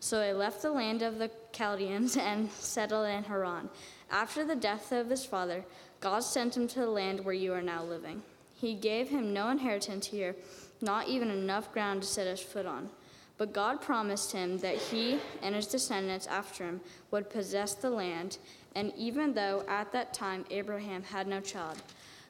So 0.00 0.22
he 0.22 0.34
left 0.34 0.60
the 0.60 0.70
land 0.70 1.00
of 1.00 1.18
the 1.18 1.30
Chaldeans 1.50 2.16
and 2.18 2.50
settled 2.50 3.08
in 3.08 3.24
Haran. 3.24 3.70
After 4.10 4.44
the 4.44 4.54
death 4.54 4.92
of 4.92 5.08
his 5.08 5.24
father, 5.24 5.64
God 6.00 6.24
sent 6.24 6.58
him 6.58 6.68
to 6.68 6.80
the 6.80 6.90
land 6.90 7.24
where 7.24 7.32
you 7.32 7.54
are 7.54 7.62
now 7.62 7.82
living. 7.84 8.22
He 8.54 8.74
gave 8.74 9.08
him 9.08 9.32
no 9.32 9.48
inheritance 9.48 10.08
here, 10.08 10.36
not 10.82 11.08
even 11.08 11.30
enough 11.30 11.72
ground 11.72 12.02
to 12.02 12.06
set 12.06 12.26
his 12.26 12.40
foot 12.40 12.66
on. 12.66 12.90
But 13.38 13.52
God 13.52 13.82
promised 13.82 14.32
him 14.32 14.58
that 14.58 14.76
he 14.76 15.18
and 15.42 15.54
his 15.54 15.66
descendants 15.66 16.26
after 16.26 16.64
him 16.64 16.80
would 17.10 17.28
possess 17.28 17.74
the 17.74 17.90
land, 17.90 18.38
and 18.74 18.92
even 18.96 19.34
though 19.34 19.64
at 19.68 19.92
that 19.92 20.14
time 20.14 20.44
Abraham 20.50 21.02
had 21.02 21.26
no 21.26 21.40
child, 21.40 21.82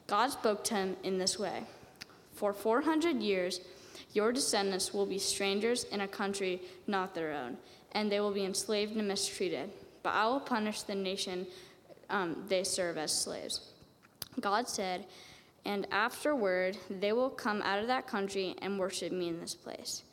God 0.07 0.31
spoke 0.31 0.63
to 0.65 0.75
him 0.75 0.97
in 1.03 1.17
this 1.17 1.39
way 1.39 1.63
For 2.33 2.53
400 2.53 3.17
years, 3.21 3.61
your 4.13 4.31
descendants 4.31 4.93
will 4.93 5.05
be 5.05 5.19
strangers 5.19 5.83
in 5.85 6.01
a 6.01 6.07
country 6.07 6.61
not 6.87 7.15
their 7.15 7.33
own, 7.33 7.57
and 7.93 8.11
they 8.11 8.19
will 8.19 8.31
be 8.31 8.45
enslaved 8.45 8.95
and 8.95 9.07
mistreated. 9.07 9.69
But 10.03 10.13
I 10.13 10.27
will 10.27 10.39
punish 10.39 10.83
the 10.83 10.95
nation 10.95 11.47
um, 12.09 12.43
they 12.47 12.63
serve 12.63 12.97
as 12.97 13.11
slaves. 13.11 13.73
God 14.39 14.69
said, 14.69 15.05
And 15.65 15.87
afterward 15.91 16.77
they 16.89 17.11
will 17.11 17.29
come 17.29 17.61
out 17.61 17.79
of 17.79 17.87
that 17.87 18.07
country 18.07 18.55
and 18.61 18.79
worship 18.79 19.11
me 19.11 19.27
in 19.29 19.39
this 19.39 19.55
place. 19.55 20.03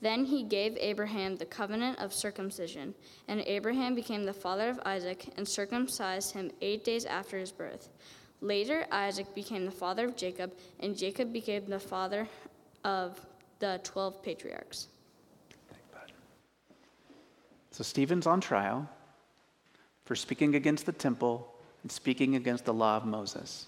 Then 0.00 0.24
he 0.24 0.42
gave 0.42 0.76
Abraham 0.78 1.36
the 1.36 1.44
covenant 1.44 1.98
of 1.98 2.14
circumcision, 2.14 2.94
and 3.28 3.40
Abraham 3.42 3.94
became 3.94 4.24
the 4.24 4.32
father 4.32 4.70
of 4.70 4.80
Isaac 4.84 5.32
and 5.36 5.46
circumcised 5.46 6.32
him 6.32 6.50
eight 6.60 6.84
days 6.84 7.04
after 7.04 7.38
his 7.38 7.52
birth. 7.52 7.90
Later, 8.40 8.86
Isaac 8.90 9.34
became 9.34 9.66
the 9.66 9.70
father 9.70 10.06
of 10.06 10.16
Jacob, 10.16 10.52
and 10.80 10.96
Jacob 10.96 11.32
became 11.32 11.66
the 11.66 11.78
father 11.78 12.26
of 12.84 13.20
the 13.58 13.80
12 13.84 14.22
patriarchs. 14.22 14.88
So 17.70 17.84
Stephen's 17.84 18.26
on 18.26 18.40
trial 18.40 18.88
for 20.04 20.16
speaking 20.16 20.54
against 20.54 20.86
the 20.86 20.92
temple 20.92 21.54
and 21.82 21.92
speaking 21.92 22.36
against 22.36 22.64
the 22.64 22.74
law 22.74 22.96
of 22.96 23.04
Moses. 23.04 23.66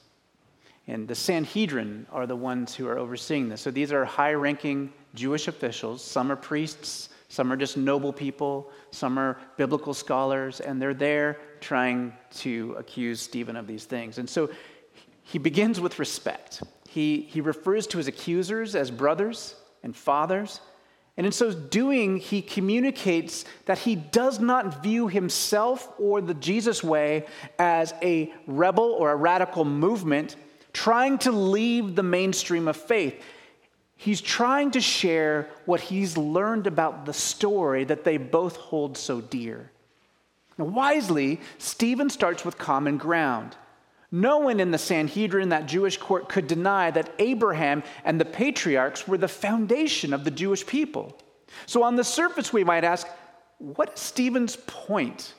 And 0.88 1.06
the 1.06 1.14
Sanhedrin 1.14 2.06
are 2.10 2.26
the 2.26 2.36
ones 2.36 2.74
who 2.74 2.88
are 2.88 2.98
overseeing 2.98 3.48
this. 3.48 3.60
So 3.60 3.70
these 3.70 3.92
are 3.92 4.04
high 4.04 4.34
ranking 4.34 4.92
Jewish 5.14 5.46
officials. 5.46 6.02
Some 6.02 6.32
are 6.32 6.36
priests, 6.36 7.08
some 7.28 7.52
are 7.52 7.56
just 7.56 7.76
noble 7.76 8.12
people, 8.12 8.70
some 8.90 9.18
are 9.18 9.38
biblical 9.56 9.94
scholars, 9.94 10.60
and 10.60 10.82
they're 10.82 10.94
there 10.94 11.38
trying 11.60 12.12
to 12.36 12.74
accuse 12.78 13.20
Stephen 13.20 13.56
of 13.56 13.66
these 13.66 13.84
things. 13.84 14.18
And 14.18 14.28
so 14.28 14.50
he 15.22 15.38
begins 15.38 15.80
with 15.80 15.98
respect. 15.98 16.62
He, 16.88 17.22
he 17.22 17.40
refers 17.40 17.86
to 17.88 17.98
his 17.98 18.08
accusers 18.08 18.74
as 18.74 18.90
brothers 18.90 19.54
and 19.82 19.96
fathers. 19.96 20.60
And 21.16 21.26
in 21.26 21.32
so 21.32 21.52
doing, 21.52 22.16
he 22.16 22.42
communicates 22.42 23.44
that 23.66 23.78
he 23.78 23.94
does 23.94 24.40
not 24.40 24.82
view 24.82 25.08
himself 25.08 25.88
or 25.98 26.20
the 26.20 26.34
Jesus 26.34 26.82
way 26.82 27.26
as 27.58 27.94
a 28.02 28.32
rebel 28.46 28.96
or 28.98 29.12
a 29.12 29.16
radical 29.16 29.64
movement 29.64 30.36
trying 30.72 31.18
to 31.18 31.32
leave 31.32 31.94
the 31.94 32.02
mainstream 32.02 32.68
of 32.68 32.76
faith. 32.76 33.22
He's 33.96 34.20
trying 34.20 34.72
to 34.72 34.80
share 34.80 35.48
what 35.64 35.80
he's 35.80 36.16
learned 36.16 36.66
about 36.66 37.06
the 37.06 37.12
story 37.12 37.84
that 37.84 38.04
they 38.04 38.16
both 38.16 38.56
hold 38.56 38.96
so 38.96 39.20
dear. 39.20 39.70
Now, 40.58 40.64
wisely, 40.64 41.40
Stephen 41.58 42.10
starts 42.10 42.44
with 42.44 42.58
common 42.58 42.98
ground. 42.98 43.56
No 44.10 44.38
one 44.38 44.60
in 44.60 44.70
the 44.70 44.78
Sanhedrin, 44.78 45.50
that 45.50 45.66
Jewish 45.66 45.96
court, 45.96 46.28
could 46.28 46.46
deny 46.46 46.90
that 46.90 47.14
Abraham 47.18 47.82
and 48.04 48.20
the 48.20 48.26
patriarchs 48.26 49.08
were 49.08 49.16
the 49.16 49.28
foundation 49.28 50.12
of 50.12 50.24
the 50.24 50.30
Jewish 50.30 50.66
people. 50.66 51.16
So, 51.66 51.82
on 51.82 51.96
the 51.96 52.04
surface, 52.04 52.52
we 52.52 52.64
might 52.64 52.84
ask, 52.84 53.06
what 53.58 53.94
is 53.94 54.00
Stephen's 54.00 54.56
point? 54.56 55.32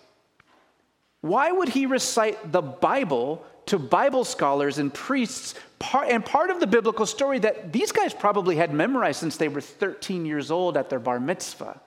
Why 1.21 1.51
would 1.51 1.69
he 1.69 1.85
recite 1.85 2.51
the 2.51 2.61
Bible 2.61 3.45
to 3.67 3.79
Bible 3.79 4.25
scholars 4.25 4.77
and 4.77 4.93
priests? 4.93 5.55
And 5.93 6.25
part 6.25 6.49
of 6.49 6.59
the 6.59 6.67
biblical 6.67 7.05
story 7.05 7.39
that 7.39 7.73
these 7.73 7.91
guys 7.91 8.13
probably 8.13 8.55
had 8.55 8.73
memorized 8.73 9.19
since 9.19 9.37
they 9.37 9.49
were 9.49 9.61
13 9.61 10.25
years 10.25 10.49
old 10.49 10.77
at 10.77 10.89
their 10.89 10.99
bar 10.99 11.19
mitzvah. 11.19 11.79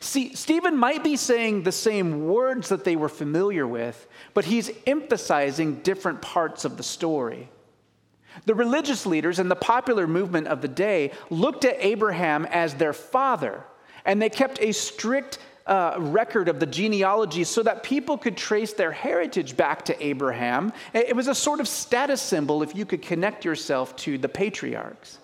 See, 0.00 0.34
Stephen 0.34 0.76
might 0.76 1.04
be 1.04 1.16
saying 1.16 1.62
the 1.62 1.72
same 1.72 2.26
words 2.26 2.70
that 2.70 2.84
they 2.84 2.96
were 2.96 3.08
familiar 3.08 3.66
with, 3.66 4.06
but 4.32 4.46
he's 4.46 4.70
emphasizing 4.86 5.76
different 5.82 6.22
parts 6.22 6.64
of 6.64 6.76
the 6.76 6.82
story. 6.82 7.50
The 8.46 8.54
religious 8.54 9.06
leaders 9.06 9.38
and 9.38 9.50
the 9.50 9.56
popular 9.56 10.06
movement 10.06 10.48
of 10.48 10.60
the 10.60 10.68
day 10.68 11.12
looked 11.30 11.64
at 11.64 11.76
Abraham 11.78 12.46
as 12.46 12.74
their 12.74 12.92
father, 12.92 13.62
and 14.04 14.20
they 14.20 14.30
kept 14.30 14.58
a 14.60 14.72
strict 14.72 15.38
uh, 15.66 15.96
record 15.98 16.48
of 16.48 16.60
the 16.60 16.66
genealogy 16.66 17.44
so 17.44 17.62
that 17.62 17.82
people 17.82 18.18
could 18.18 18.36
trace 18.36 18.72
their 18.72 18.92
heritage 18.92 19.56
back 19.56 19.84
to 19.86 20.04
Abraham. 20.04 20.72
It 20.92 21.16
was 21.16 21.28
a 21.28 21.34
sort 21.34 21.60
of 21.60 21.68
status 21.68 22.20
symbol 22.20 22.62
if 22.62 22.76
you 22.76 22.84
could 22.84 23.02
connect 23.02 23.44
yourself 23.44 23.96
to 23.96 24.18
the 24.18 24.28
patriarchs. 24.28 25.18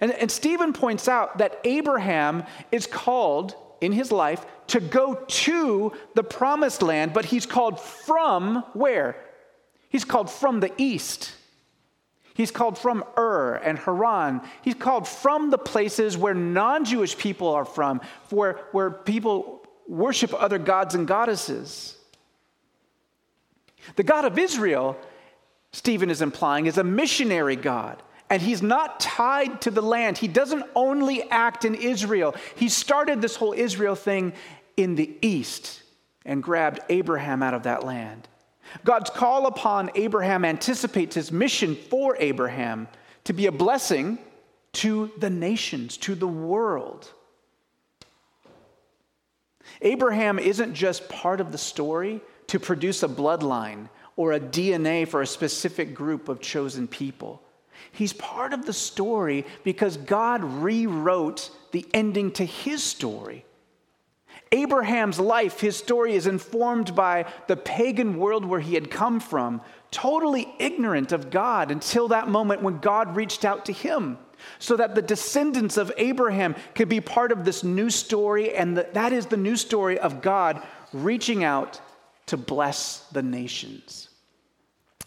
And, 0.00 0.12
and 0.12 0.30
Stephen 0.30 0.72
points 0.72 1.08
out 1.08 1.38
that 1.38 1.60
Abraham 1.64 2.44
is 2.70 2.86
called 2.86 3.54
in 3.80 3.92
his 3.92 4.12
life 4.12 4.44
to 4.68 4.80
go 4.80 5.14
to 5.14 5.92
the 6.14 6.22
promised 6.22 6.82
land, 6.82 7.12
but 7.12 7.24
he's 7.24 7.46
called 7.46 7.80
from 7.80 8.64
where? 8.72 9.16
He's 9.88 10.04
called 10.04 10.30
from 10.30 10.60
the 10.60 10.72
east. 10.76 11.34
He's 12.40 12.50
called 12.50 12.78
from 12.78 13.04
Ur 13.18 13.56
and 13.56 13.78
Haran. 13.78 14.40
He's 14.62 14.74
called 14.74 15.06
from 15.06 15.50
the 15.50 15.58
places 15.58 16.16
where 16.16 16.32
non 16.32 16.86
Jewish 16.86 17.18
people 17.18 17.48
are 17.48 17.66
from, 17.66 18.00
where, 18.30 18.60
where 18.72 18.90
people 18.90 19.62
worship 19.86 20.32
other 20.32 20.56
gods 20.56 20.94
and 20.94 21.06
goddesses. 21.06 21.98
The 23.96 24.04
God 24.04 24.24
of 24.24 24.38
Israel, 24.38 24.96
Stephen 25.72 26.08
is 26.08 26.22
implying, 26.22 26.64
is 26.64 26.78
a 26.78 26.84
missionary 26.84 27.56
God 27.56 28.02
and 28.30 28.40
he's 28.40 28.62
not 28.62 29.00
tied 29.00 29.60
to 29.60 29.70
the 29.70 29.82
land. 29.82 30.16
He 30.16 30.26
doesn't 30.26 30.64
only 30.74 31.28
act 31.30 31.66
in 31.66 31.74
Israel. 31.74 32.34
He 32.56 32.70
started 32.70 33.20
this 33.20 33.36
whole 33.36 33.52
Israel 33.52 33.96
thing 33.96 34.32
in 34.78 34.94
the 34.94 35.14
east 35.20 35.82
and 36.24 36.42
grabbed 36.42 36.80
Abraham 36.88 37.42
out 37.42 37.52
of 37.52 37.64
that 37.64 37.84
land. 37.84 38.28
God's 38.84 39.10
call 39.10 39.46
upon 39.46 39.90
Abraham 39.94 40.44
anticipates 40.44 41.14
his 41.14 41.32
mission 41.32 41.74
for 41.74 42.16
Abraham 42.18 42.88
to 43.24 43.32
be 43.32 43.46
a 43.46 43.52
blessing 43.52 44.18
to 44.72 45.10
the 45.18 45.30
nations, 45.30 45.96
to 45.98 46.14
the 46.14 46.28
world. 46.28 47.10
Abraham 49.82 50.38
isn't 50.38 50.74
just 50.74 51.08
part 51.08 51.40
of 51.40 51.52
the 51.52 51.58
story 51.58 52.20
to 52.48 52.60
produce 52.60 53.02
a 53.02 53.08
bloodline 53.08 53.88
or 54.16 54.32
a 54.32 54.40
DNA 54.40 55.06
for 55.06 55.22
a 55.22 55.26
specific 55.26 55.94
group 55.94 56.28
of 56.28 56.40
chosen 56.40 56.86
people. 56.86 57.42
He's 57.92 58.12
part 58.12 58.52
of 58.52 58.66
the 58.66 58.72
story 58.72 59.46
because 59.64 59.96
God 59.96 60.44
rewrote 60.44 61.50
the 61.72 61.86
ending 61.94 62.30
to 62.32 62.44
his 62.44 62.82
story. 62.82 63.44
Abraham's 64.52 65.20
life, 65.20 65.60
his 65.60 65.76
story, 65.76 66.14
is 66.14 66.26
informed 66.26 66.94
by 66.96 67.26
the 67.46 67.56
pagan 67.56 68.18
world 68.18 68.44
where 68.44 68.60
he 68.60 68.74
had 68.74 68.90
come 68.90 69.20
from, 69.20 69.60
totally 69.90 70.52
ignorant 70.58 71.12
of 71.12 71.30
God 71.30 71.70
until 71.70 72.08
that 72.08 72.28
moment 72.28 72.62
when 72.62 72.78
God 72.78 73.14
reached 73.14 73.44
out 73.44 73.64
to 73.66 73.72
him, 73.72 74.18
so 74.58 74.76
that 74.76 74.94
the 74.94 75.02
descendants 75.02 75.76
of 75.76 75.92
Abraham 75.96 76.56
could 76.74 76.88
be 76.88 77.00
part 77.00 77.30
of 77.30 77.44
this 77.44 77.62
new 77.62 77.90
story, 77.90 78.54
and 78.54 78.76
that 78.76 79.12
is 79.12 79.26
the 79.26 79.36
new 79.36 79.56
story 79.56 79.98
of 79.98 80.20
God 80.20 80.60
reaching 80.92 81.44
out 81.44 81.80
to 82.26 82.36
bless 82.36 83.06
the 83.12 83.22
nations. 83.22 84.08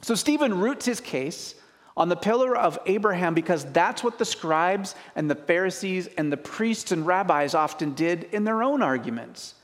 So 0.02 0.16
Stephen 0.16 0.60
roots 0.60 0.86
his 0.86 1.02
case 1.02 1.56
on 1.96 2.10
the 2.10 2.16
pillar 2.16 2.56
of 2.56 2.80
Abraham 2.86 3.34
because 3.34 3.66
that's 3.66 4.04
what 4.04 4.18
the 4.18 4.26
scribes 4.26 4.96
and 5.16 5.30
the 5.30 5.36
Pharisees 5.36 6.08
and 6.18 6.32
the 6.32 6.38
priests 6.38 6.92
and 6.92 7.06
rabbis 7.06 7.54
often 7.54 7.94
did 7.94 8.26
in 8.32 8.44
their 8.44 8.64
own 8.64 8.82
arguments. 8.82 9.56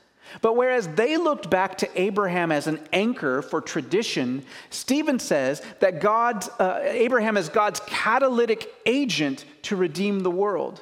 But 0.42 0.54
whereas 0.54 0.86
they 0.88 1.16
looked 1.16 1.50
back 1.50 1.78
to 1.78 2.00
Abraham 2.00 2.52
as 2.52 2.68
an 2.68 2.80
anchor 2.92 3.42
for 3.42 3.60
tradition, 3.60 4.44
Stephen 4.70 5.18
says 5.18 5.60
that 5.80 6.00
God's, 6.00 6.48
uh, 6.60 6.80
Abraham 6.84 7.36
is 7.36 7.48
God's 7.48 7.80
catalytic 7.80 8.72
agent 8.86 9.44
to 9.62 9.74
redeem 9.74 10.20
the 10.20 10.30
world. 10.30 10.80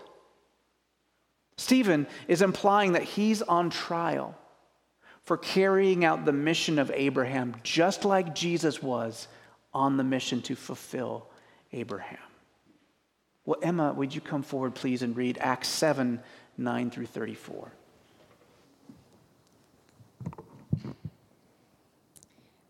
Stephen 1.56 2.06
is 2.28 2.42
implying 2.42 2.92
that 2.92 3.02
he's 3.02 3.40
on 3.40 3.70
trial 3.70 4.36
for 5.24 5.38
carrying 5.38 6.04
out 6.04 6.24
the 6.24 6.32
mission 6.32 6.78
of 6.78 6.90
Abraham, 6.94 7.56
just 7.62 8.04
like 8.04 8.34
Jesus 8.34 8.82
was 8.82 9.28
on 9.72 9.96
the 9.96 10.04
mission 10.04 10.42
to 10.42 10.54
fulfill 10.54 11.26
Abraham. 11.72 12.18
Well, 13.44 13.58
Emma, 13.62 13.92
would 13.92 14.14
you 14.14 14.20
come 14.20 14.42
forward, 14.42 14.74
please, 14.74 15.02
and 15.02 15.16
read 15.16 15.38
Acts 15.40 15.68
7 15.68 16.20
9 16.56 16.90
through 16.90 17.06
34? 17.06 17.72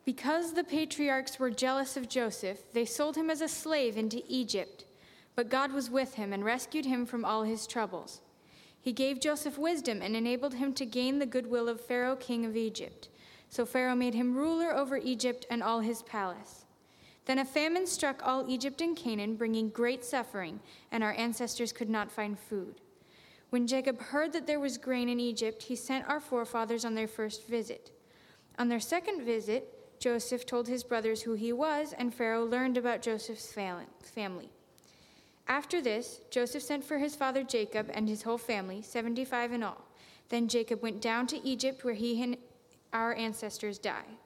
Because 0.04 0.54
the 0.54 0.64
patriarchs 0.64 1.38
were 1.38 1.50
jealous 1.50 1.96
of 1.96 2.08
Joseph, 2.08 2.72
they 2.72 2.84
sold 2.84 3.16
him 3.16 3.28
as 3.28 3.40
a 3.40 3.48
slave 3.48 3.96
into 3.96 4.22
Egypt. 4.26 4.84
But 5.34 5.50
God 5.50 5.72
was 5.72 5.90
with 5.90 6.14
him 6.14 6.32
and 6.32 6.44
rescued 6.44 6.86
him 6.86 7.06
from 7.06 7.24
all 7.24 7.42
his 7.42 7.66
troubles. 7.66 8.22
He 8.80 8.92
gave 8.92 9.20
Joseph 9.20 9.58
wisdom 9.58 10.00
and 10.02 10.16
enabled 10.16 10.54
him 10.54 10.72
to 10.72 10.86
gain 10.86 11.18
the 11.18 11.26
goodwill 11.26 11.68
of 11.68 11.80
Pharaoh, 11.80 12.16
king 12.16 12.44
of 12.44 12.56
Egypt. 12.56 13.08
So 13.48 13.66
Pharaoh 13.66 13.94
made 13.94 14.14
him 14.14 14.34
ruler 14.36 14.74
over 14.74 14.96
Egypt 14.96 15.46
and 15.50 15.62
all 15.62 15.80
his 15.80 16.02
palace. 16.02 16.57
Then 17.28 17.38
a 17.40 17.44
famine 17.44 17.86
struck 17.86 18.22
all 18.26 18.48
Egypt 18.48 18.80
and 18.80 18.96
Canaan, 18.96 19.36
bringing 19.36 19.68
great 19.68 20.02
suffering, 20.02 20.60
and 20.90 21.04
our 21.04 21.12
ancestors 21.12 21.74
could 21.74 21.90
not 21.90 22.10
find 22.10 22.38
food. 22.38 22.80
When 23.50 23.66
Jacob 23.66 24.00
heard 24.00 24.32
that 24.32 24.46
there 24.46 24.58
was 24.58 24.78
grain 24.78 25.10
in 25.10 25.20
Egypt, 25.20 25.64
he 25.64 25.76
sent 25.76 26.08
our 26.08 26.20
forefathers 26.20 26.86
on 26.86 26.94
their 26.94 27.06
first 27.06 27.46
visit. 27.46 27.92
On 28.58 28.70
their 28.70 28.80
second 28.80 29.26
visit, 29.26 30.00
Joseph 30.00 30.46
told 30.46 30.68
his 30.68 30.82
brothers 30.82 31.20
who 31.20 31.34
he 31.34 31.52
was, 31.52 31.92
and 31.92 32.14
Pharaoh 32.14 32.46
learned 32.46 32.78
about 32.78 33.02
Joseph's 33.02 33.52
family. 33.52 34.48
After 35.46 35.82
this, 35.82 36.22
Joseph 36.30 36.62
sent 36.62 36.82
for 36.82 36.96
his 36.96 37.14
father 37.14 37.42
Jacob 37.42 37.90
and 37.92 38.08
his 38.08 38.22
whole 38.22 38.38
family, 38.38 38.80
75 38.80 39.52
in 39.52 39.62
all. 39.62 39.84
Then 40.30 40.48
Jacob 40.48 40.80
went 40.80 41.02
down 41.02 41.26
to 41.26 41.46
Egypt, 41.46 41.84
where 41.84 41.92
he 41.92 42.22
and 42.22 42.38
our 42.94 43.12
ancestors 43.12 43.78
died. 43.78 44.16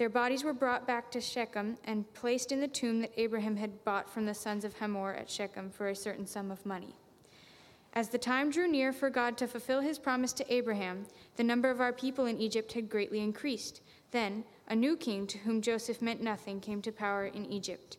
Their 0.00 0.08
bodies 0.08 0.44
were 0.44 0.54
brought 0.54 0.86
back 0.86 1.10
to 1.10 1.20
Shechem 1.20 1.76
and 1.84 2.10
placed 2.14 2.52
in 2.52 2.60
the 2.62 2.68
tomb 2.68 3.02
that 3.02 3.12
Abraham 3.18 3.56
had 3.56 3.84
bought 3.84 4.08
from 4.08 4.24
the 4.24 4.32
sons 4.32 4.64
of 4.64 4.78
Hamor 4.78 5.12
at 5.12 5.28
Shechem 5.28 5.68
for 5.68 5.88
a 5.88 5.94
certain 5.94 6.26
sum 6.26 6.50
of 6.50 6.64
money. 6.64 6.94
As 7.92 8.08
the 8.08 8.16
time 8.16 8.50
drew 8.50 8.66
near 8.66 8.94
for 8.94 9.10
God 9.10 9.36
to 9.36 9.46
fulfill 9.46 9.82
his 9.82 9.98
promise 9.98 10.32
to 10.32 10.50
Abraham, 10.54 11.04
the 11.36 11.44
number 11.44 11.68
of 11.68 11.82
our 11.82 11.92
people 11.92 12.24
in 12.24 12.40
Egypt 12.40 12.72
had 12.72 12.88
greatly 12.88 13.20
increased. 13.20 13.82
Then, 14.10 14.44
a 14.68 14.74
new 14.74 14.96
king 14.96 15.26
to 15.26 15.36
whom 15.40 15.60
Joseph 15.60 16.00
meant 16.00 16.22
nothing 16.22 16.60
came 16.60 16.80
to 16.80 16.92
power 16.92 17.26
in 17.26 17.44
Egypt. 17.44 17.98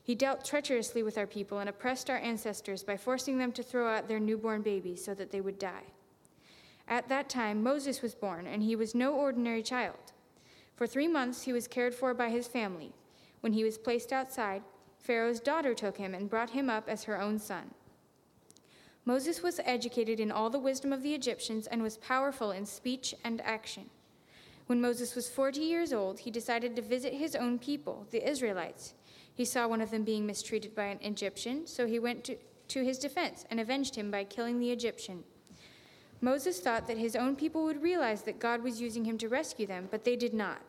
He 0.00 0.14
dealt 0.14 0.44
treacherously 0.44 1.02
with 1.02 1.18
our 1.18 1.26
people 1.26 1.58
and 1.58 1.68
oppressed 1.68 2.08
our 2.10 2.18
ancestors 2.18 2.84
by 2.84 2.96
forcing 2.96 3.38
them 3.38 3.50
to 3.54 3.64
throw 3.64 3.92
out 3.92 4.06
their 4.06 4.20
newborn 4.20 4.62
babies 4.62 5.04
so 5.04 5.14
that 5.14 5.32
they 5.32 5.40
would 5.40 5.58
die. 5.58 5.86
At 6.86 7.08
that 7.08 7.28
time, 7.28 7.60
Moses 7.60 8.02
was 8.02 8.14
born, 8.14 8.46
and 8.46 8.62
he 8.62 8.76
was 8.76 8.94
no 8.94 9.14
ordinary 9.16 9.64
child. 9.64 10.12
For 10.78 10.86
three 10.86 11.08
months, 11.08 11.42
he 11.42 11.52
was 11.52 11.66
cared 11.66 11.92
for 11.92 12.14
by 12.14 12.30
his 12.30 12.46
family. 12.46 12.92
When 13.40 13.52
he 13.52 13.64
was 13.64 13.76
placed 13.76 14.12
outside, 14.12 14.62
Pharaoh's 15.00 15.40
daughter 15.40 15.74
took 15.74 15.96
him 15.96 16.14
and 16.14 16.30
brought 16.30 16.50
him 16.50 16.70
up 16.70 16.88
as 16.88 17.02
her 17.02 17.20
own 17.20 17.40
son. 17.40 17.74
Moses 19.04 19.42
was 19.42 19.58
educated 19.64 20.20
in 20.20 20.30
all 20.30 20.50
the 20.50 20.60
wisdom 20.60 20.92
of 20.92 21.02
the 21.02 21.14
Egyptians 21.14 21.66
and 21.66 21.82
was 21.82 21.96
powerful 21.96 22.52
in 22.52 22.64
speech 22.64 23.12
and 23.24 23.40
action. 23.40 23.90
When 24.68 24.80
Moses 24.80 25.16
was 25.16 25.28
40 25.28 25.58
years 25.62 25.92
old, 25.92 26.20
he 26.20 26.30
decided 26.30 26.76
to 26.76 26.82
visit 26.82 27.12
his 27.12 27.34
own 27.34 27.58
people, 27.58 28.06
the 28.12 28.24
Israelites. 28.24 28.94
He 29.34 29.44
saw 29.44 29.66
one 29.66 29.80
of 29.80 29.90
them 29.90 30.04
being 30.04 30.26
mistreated 30.26 30.76
by 30.76 30.84
an 30.84 31.00
Egyptian, 31.02 31.66
so 31.66 31.88
he 31.88 31.98
went 31.98 32.22
to, 32.22 32.36
to 32.68 32.84
his 32.84 33.00
defense 33.00 33.44
and 33.50 33.58
avenged 33.58 33.96
him 33.96 34.12
by 34.12 34.22
killing 34.22 34.60
the 34.60 34.70
Egyptian. 34.70 35.24
Moses 36.20 36.58
thought 36.58 36.86
that 36.86 36.98
his 36.98 37.14
own 37.14 37.36
people 37.36 37.64
would 37.64 37.82
realize 37.82 38.22
that 38.22 38.40
God 38.40 38.62
was 38.62 38.80
using 38.80 39.04
him 39.04 39.18
to 39.18 39.28
rescue 39.28 39.66
them, 39.66 39.88
but 39.90 40.04
they 40.04 40.16
did 40.16 40.34
not. 40.34 40.60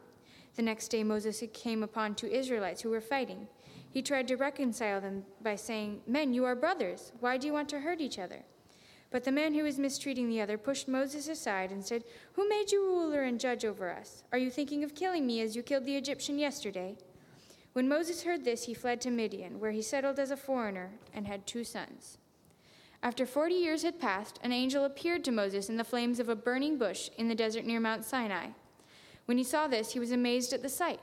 The 0.55 0.61
next 0.61 0.89
day, 0.89 1.03
Moses 1.03 1.43
came 1.53 1.83
upon 1.83 2.15
two 2.15 2.27
Israelites 2.27 2.81
who 2.81 2.89
were 2.89 3.01
fighting. 3.01 3.47
He 3.89 4.01
tried 4.01 4.27
to 4.27 4.35
reconcile 4.35 5.01
them 5.01 5.25
by 5.41 5.55
saying, 5.55 6.01
Men, 6.05 6.33
you 6.33 6.45
are 6.45 6.55
brothers. 6.55 7.11
Why 7.19 7.37
do 7.37 7.47
you 7.47 7.53
want 7.53 7.69
to 7.69 7.79
hurt 7.79 8.01
each 8.01 8.19
other? 8.19 8.43
But 9.11 9.23
the 9.23 9.31
man 9.31 9.55
who 9.55 9.63
was 9.63 9.79
mistreating 9.79 10.29
the 10.29 10.41
other 10.41 10.57
pushed 10.57 10.87
Moses 10.87 11.27
aside 11.27 11.71
and 11.71 11.83
said, 11.83 12.03
Who 12.33 12.47
made 12.47 12.71
you 12.71 12.85
ruler 12.85 13.23
and 13.23 13.39
judge 13.39 13.65
over 13.65 13.89
us? 13.89 14.23
Are 14.31 14.37
you 14.37 14.51
thinking 14.51 14.83
of 14.83 14.93
killing 14.93 15.25
me 15.25 15.41
as 15.41 15.55
you 15.55 15.63
killed 15.63 15.85
the 15.85 15.97
Egyptian 15.97 16.37
yesterday? 16.37 16.95
When 17.73 17.89
Moses 17.89 18.23
heard 18.23 18.45
this, 18.45 18.65
he 18.65 18.73
fled 18.75 19.01
to 19.01 19.09
Midian, 19.09 19.59
where 19.59 19.71
he 19.71 19.81
settled 19.81 20.19
as 20.19 20.29
a 20.29 20.37
foreigner 20.37 20.91
and 21.13 21.25
had 21.25 21.47
two 21.47 21.63
sons. 21.63 22.19
After 23.01 23.25
forty 23.25 23.55
years 23.55 23.83
had 23.83 23.99
passed, 23.99 24.39
an 24.43 24.51
angel 24.51 24.83
appeared 24.83 25.23
to 25.23 25.31
Moses 25.31 25.69
in 25.69 25.77
the 25.77 25.83
flames 25.83 26.19
of 26.19 26.27
a 26.27 26.35
burning 26.35 26.77
bush 26.77 27.09
in 27.17 27.29
the 27.29 27.35
desert 27.35 27.65
near 27.65 27.79
Mount 27.79 28.03
Sinai. 28.03 28.47
When 29.25 29.37
he 29.37 29.43
saw 29.43 29.67
this, 29.67 29.93
he 29.93 29.99
was 29.99 30.11
amazed 30.11 30.51
at 30.53 30.61
the 30.61 30.69
sight. 30.69 30.99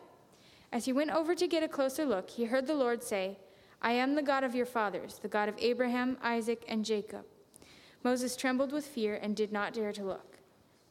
As 0.72 0.84
he 0.84 0.92
went 0.92 1.10
over 1.10 1.34
to 1.34 1.46
get 1.46 1.62
a 1.62 1.68
closer 1.68 2.04
look, 2.04 2.28
he 2.28 2.44
heard 2.44 2.66
the 2.66 2.74
Lord 2.74 3.02
say, 3.02 3.38
I 3.80 3.92
am 3.92 4.14
the 4.14 4.22
God 4.22 4.44
of 4.44 4.54
your 4.54 4.66
fathers, 4.66 5.20
the 5.20 5.28
God 5.28 5.48
of 5.48 5.54
Abraham, 5.58 6.18
Isaac, 6.22 6.64
and 6.68 6.84
Jacob. 6.84 7.24
Moses 8.02 8.36
trembled 8.36 8.72
with 8.72 8.86
fear 8.86 9.18
and 9.20 9.34
did 9.34 9.52
not 9.52 9.72
dare 9.72 9.92
to 9.92 10.04
look. 10.04 10.38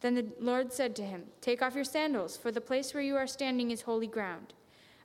Then 0.01 0.15
the 0.15 0.27
Lord 0.39 0.73
said 0.73 0.95
to 0.95 1.03
him, 1.03 1.25
Take 1.39 1.61
off 1.61 1.75
your 1.75 1.83
sandals, 1.83 2.35
for 2.35 2.51
the 2.51 2.61
place 2.61 2.93
where 2.93 3.03
you 3.03 3.15
are 3.15 3.27
standing 3.27 3.71
is 3.71 3.81
holy 3.81 4.07
ground. 4.07 4.53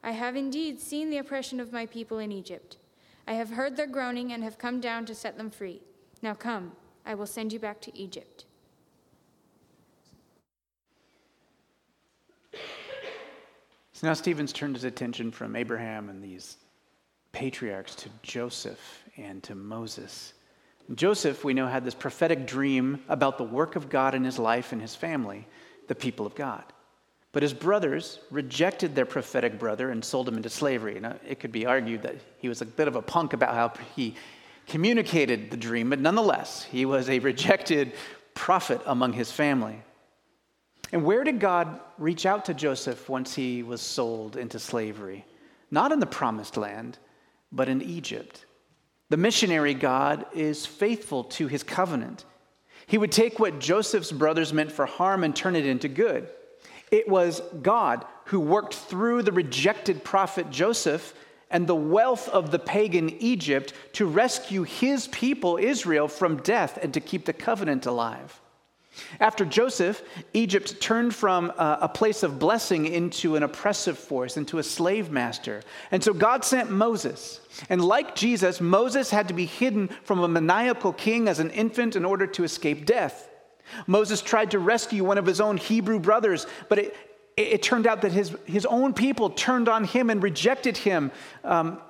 I 0.03 0.13
have 0.13 0.35
indeed 0.35 0.81
seen 0.81 1.11
the 1.11 1.19
oppression 1.19 1.61
of 1.61 1.73
my 1.73 1.85
people 1.85 2.19
in 2.19 2.33
Egypt. 2.33 2.79
I 3.27 3.35
have 3.35 3.51
heard 3.51 3.77
their 3.77 3.87
groaning 3.87 4.33
and 4.33 4.43
have 4.43 4.59
come 4.59 4.81
down 4.81 5.05
to 5.07 5.15
set 5.15 5.37
them 5.37 5.51
free. 5.51 5.83
Now 6.23 6.35
come, 6.35 6.73
I 7.07 7.15
will 7.15 7.27
send 7.27 7.53
you 7.53 7.59
back 7.59 7.81
to 7.83 7.97
Egypt. 7.97 8.45
So 13.93 14.07
now 14.07 14.15
Stephen's 14.15 14.53
turned 14.53 14.77
his 14.77 14.85
attention 14.85 15.31
from 15.31 15.55
Abraham 15.57 16.09
and 16.09 16.23
these 16.23 16.57
patriarchs 17.33 17.95
to 17.97 18.09
Joseph 18.23 19.05
and 19.17 19.43
to 19.43 19.55
Moses. 19.55 20.33
Joseph, 20.95 21.45
we 21.45 21.55
know, 21.55 21.67
had 21.67 21.85
this 21.85 21.95
prophetic 21.95 22.47
dream 22.47 23.03
about 23.09 23.39
the 23.39 23.45
work 23.45 23.77
of 23.77 23.89
God 23.89 24.15
in 24.15 24.25
his 24.25 24.39
life 24.39 24.73
and 24.73 24.81
his 24.81 24.95
family, 24.95 25.47
the 25.87 25.95
people 25.95 26.27
of 26.27 26.35
God. 26.35 26.65
But 27.33 27.43
his 27.43 27.55
brothers 27.55 28.19
rejected 28.31 28.95
their 28.95 29.07
prophetic 29.07 29.59
brother 29.59 29.91
and 29.91 30.05
sold 30.05 30.27
him 30.27 30.37
into 30.37 30.51
slavery. 30.51 30.99
Now, 30.99 31.17
it 31.27 31.39
could 31.39 31.53
be 31.53 31.67
argued 31.67 32.03
that 32.03 32.17
he 32.39 32.49
was 32.49 32.61
a 32.61 32.67
bit 32.67 32.89
of 32.89 32.97
a 32.97 33.03
punk 33.03 33.35
about 33.35 33.55
how 33.55 33.73
he 33.95 34.17
communicated 34.71 35.51
the 35.51 35.57
dream, 35.57 35.91
but 35.91 35.99
nonetheless, 35.99 36.63
he 36.63 36.87
was 36.87 37.11
a 37.11 37.19
rejected 37.19 37.93
prophet 38.35 38.81
among 38.87 39.13
his 39.13 39.31
family. 39.31 39.83
And 40.93 41.05
where 41.05 41.25
did 41.25 41.41
God 41.41 41.81
reach 41.99 42.25
out 42.25 42.45
to 42.45 42.55
Joseph 42.55 43.09
once 43.09 43.35
he 43.35 43.65
was 43.65 43.81
sold 43.81 44.37
into 44.37 44.61
slavery? 44.61 45.25
Not 45.73 45.91
in 45.91 45.99
the 45.99 46.07
promised 46.07 46.57
land, 46.57 46.99
but 47.51 47.69
in 47.69 47.83
Egypt. 47.83 48.47
The 49.09 49.17
missionary 49.17 49.75
God 49.75 50.25
is 50.33 50.67
faithful 50.67 51.25
to 51.25 51.49
his 51.49 51.65
covenant. 51.65 52.25
He 52.87 52.97
would 52.97 53.11
take 53.11 53.41
what 53.41 53.59
Joseph's 53.59 54.13
brothers 54.13 54.53
meant 54.53 54.71
for 54.71 54.87
harm 54.87 55.25
and 55.25 55.35
turn 55.35 55.57
it 55.57 55.67
into 55.67 55.89
good. 55.89 56.29
It 56.93 57.09
was 57.09 57.43
God 57.61 58.05
who 58.27 58.39
worked 58.39 58.75
through 58.75 59.23
the 59.23 59.33
rejected 59.33 60.05
prophet 60.05 60.51
Joseph 60.51 61.13
and 61.51 61.67
the 61.67 61.75
wealth 61.75 62.29
of 62.29 62.51
the 62.51 62.59
pagan 62.59 63.11
Egypt 63.21 63.73
to 63.95 64.07
rescue 64.07 64.63
his 64.63 65.09
people, 65.09 65.57
Israel, 65.57 66.09
from 66.09 66.37
death 66.39 66.79
and 66.83 66.95
to 66.95 67.01
keep 67.01 67.25
the 67.25 67.33
covenant 67.33 67.87
alive. 67.87 68.41
After 69.19 69.45
Joseph, 69.45 70.03
Egypt 70.35 70.81
turned 70.81 71.15
from 71.15 71.53
uh, 71.57 71.79
a 71.81 71.89
place 71.89 72.23
of 72.23 72.39
blessing 72.39 72.87
into 72.87 73.37
an 73.37 73.43
oppressive 73.43 73.99
force, 73.99 74.37
into 74.37 74.59
a 74.59 74.63
slave 74.63 75.11
master. 75.11 75.63
And 75.91 76.03
so 76.03 76.13
God 76.13 76.45
sent 76.45 76.71
Moses. 76.71 77.41
And 77.69 77.85
like 77.85 78.15
Jesus, 78.15 78.61
Moses 78.61 79.11
had 79.11 79.29
to 79.29 79.35
be 79.35 79.47
hidden 79.47 79.89
from 80.05 80.21
a 80.21 80.29
maniacal 80.29 80.93
king 80.93 81.29
as 81.29 81.39
an 81.39 81.51
infant 81.51 81.97
in 81.97 82.05
order 82.05 82.27
to 82.27 82.45
escape 82.45 82.85
death. 82.85 83.29
Moses 83.87 84.21
tried 84.21 84.51
to 84.51 84.59
rescue 84.59 85.05
one 85.05 85.19
of 85.19 85.27
his 85.27 85.41
own 85.41 85.57
Hebrew 85.57 86.01
brothers, 86.01 86.47
but 86.69 86.79
it, 86.81 87.10
it 87.43 87.63
turned 87.63 87.87
out 87.87 88.03
that 88.03 88.13
his, 88.13 88.35
his 88.45 88.67
own 88.67 88.95
people 88.95 89.31
turned 89.31 89.69
on 89.69 89.85
him 89.85 90.11
and 90.11 90.23
rejected 90.23 90.77
him. 90.77 91.11
Um, 91.45 91.81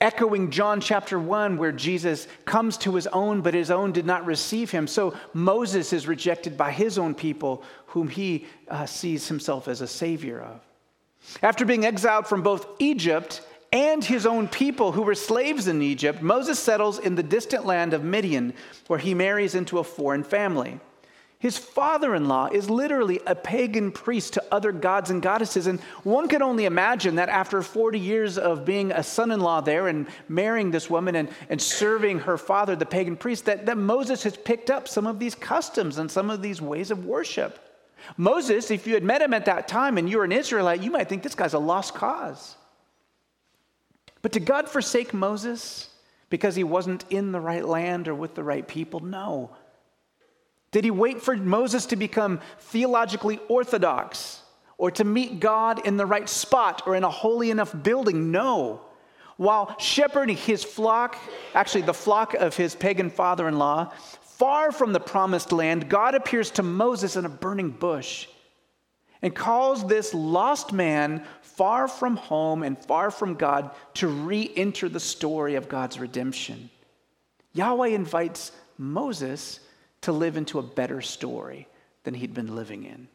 echoing 0.00 0.50
John 0.50 0.80
chapter 0.80 1.18
1, 1.18 1.56
where 1.56 1.72
Jesus 1.72 2.28
comes 2.44 2.76
to 2.78 2.94
his 2.94 3.06
own, 3.06 3.40
but 3.40 3.54
his 3.54 3.70
own 3.70 3.92
did 3.92 4.06
not 4.06 4.26
receive 4.26 4.70
him. 4.70 4.86
So 4.86 5.16
Moses 5.32 5.92
is 5.92 6.06
rejected 6.06 6.56
by 6.56 6.72
his 6.72 6.98
own 6.98 7.14
people, 7.14 7.62
whom 7.86 8.08
he 8.08 8.46
uh, 8.68 8.86
sees 8.86 9.28
himself 9.28 9.68
as 9.68 9.80
a 9.80 9.86
savior 9.86 10.40
of. 10.40 10.60
After 11.42 11.64
being 11.64 11.86
exiled 11.86 12.26
from 12.26 12.42
both 12.42 12.66
Egypt 12.78 13.40
and 13.72 14.04
his 14.04 14.26
own 14.26 14.46
people 14.46 14.92
who 14.92 15.02
were 15.02 15.14
slaves 15.14 15.68
in 15.68 15.80
Egypt, 15.82 16.22
Moses 16.22 16.58
settles 16.58 16.98
in 16.98 17.14
the 17.14 17.22
distant 17.22 17.64
land 17.64 17.94
of 17.94 18.04
Midian, 18.04 18.52
where 18.86 18.98
he 18.98 19.14
marries 19.14 19.54
into 19.54 19.78
a 19.78 19.84
foreign 19.84 20.22
family. 20.22 20.80
His 21.44 21.58
father 21.58 22.14
in 22.14 22.26
law 22.26 22.48
is 22.50 22.70
literally 22.70 23.20
a 23.26 23.34
pagan 23.34 23.92
priest 23.92 24.32
to 24.32 24.44
other 24.50 24.72
gods 24.72 25.10
and 25.10 25.20
goddesses. 25.20 25.66
And 25.66 25.78
one 26.02 26.26
can 26.26 26.40
only 26.40 26.64
imagine 26.64 27.16
that 27.16 27.28
after 27.28 27.60
40 27.60 28.00
years 28.00 28.38
of 28.38 28.64
being 28.64 28.90
a 28.90 29.02
son 29.02 29.30
in 29.30 29.40
law 29.40 29.60
there 29.60 29.88
and 29.88 30.06
marrying 30.26 30.70
this 30.70 30.88
woman 30.88 31.16
and, 31.16 31.28
and 31.50 31.60
serving 31.60 32.20
her 32.20 32.38
father, 32.38 32.74
the 32.76 32.86
pagan 32.86 33.14
priest, 33.14 33.44
that, 33.44 33.66
that 33.66 33.76
Moses 33.76 34.22
has 34.22 34.38
picked 34.38 34.70
up 34.70 34.88
some 34.88 35.06
of 35.06 35.18
these 35.18 35.34
customs 35.34 35.98
and 35.98 36.10
some 36.10 36.30
of 36.30 36.40
these 36.40 36.62
ways 36.62 36.90
of 36.90 37.04
worship. 37.04 37.58
Moses, 38.16 38.70
if 38.70 38.86
you 38.86 38.94
had 38.94 39.04
met 39.04 39.20
him 39.20 39.34
at 39.34 39.44
that 39.44 39.68
time 39.68 39.98
and 39.98 40.08
you 40.08 40.16
were 40.16 40.24
an 40.24 40.32
Israelite, 40.32 40.82
you 40.82 40.90
might 40.90 41.10
think 41.10 41.22
this 41.22 41.34
guy's 41.34 41.52
a 41.52 41.58
lost 41.58 41.92
cause. 41.92 42.56
But 44.22 44.32
did 44.32 44.46
God 44.46 44.66
forsake 44.66 45.12
Moses 45.12 45.90
because 46.30 46.56
he 46.56 46.64
wasn't 46.64 47.04
in 47.10 47.32
the 47.32 47.40
right 47.40 47.66
land 47.66 48.08
or 48.08 48.14
with 48.14 48.34
the 48.34 48.42
right 48.42 48.66
people? 48.66 49.00
No. 49.00 49.50
Did 50.74 50.82
he 50.82 50.90
wait 50.90 51.22
for 51.22 51.36
Moses 51.36 51.86
to 51.86 51.94
become 51.94 52.40
theologically 52.58 53.38
orthodox 53.46 54.42
or 54.76 54.90
to 54.90 55.04
meet 55.04 55.38
God 55.38 55.86
in 55.86 55.96
the 55.96 56.04
right 56.04 56.28
spot 56.28 56.82
or 56.84 56.96
in 56.96 57.04
a 57.04 57.10
holy 57.10 57.52
enough 57.52 57.72
building? 57.84 58.32
No. 58.32 58.80
While 59.36 59.76
shepherding 59.78 60.36
his 60.36 60.64
flock, 60.64 61.16
actually 61.54 61.82
the 61.82 61.94
flock 61.94 62.34
of 62.34 62.56
his 62.56 62.74
pagan 62.74 63.08
father 63.08 63.46
in 63.46 63.56
law, 63.56 63.92
far 64.22 64.72
from 64.72 64.92
the 64.92 64.98
promised 64.98 65.52
land, 65.52 65.88
God 65.88 66.16
appears 66.16 66.50
to 66.50 66.64
Moses 66.64 67.14
in 67.14 67.24
a 67.24 67.28
burning 67.28 67.70
bush 67.70 68.26
and 69.22 69.32
calls 69.32 69.86
this 69.86 70.12
lost 70.12 70.72
man 70.72 71.24
far 71.42 71.86
from 71.86 72.16
home 72.16 72.64
and 72.64 72.76
far 72.76 73.12
from 73.12 73.34
God 73.36 73.70
to 73.94 74.08
re 74.08 74.52
enter 74.56 74.88
the 74.88 74.98
story 74.98 75.54
of 75.54 75.68
God's 75.68 76.00
redemption. 76.00 76.68
Yahweh 77.52 77.90
invites 77.90 78.50
Moses 78.76 79.60
to 80.04 80.12
live 80.12 80.36
into 80.36 80.58
a 80.58 80.62
better 80.62 81.00
story 81.00 81.68
than 82.04 82.14
he'd 82.14 82.34
been 82.34 82.54
living 82.54 82.84
in. 82.84 83.08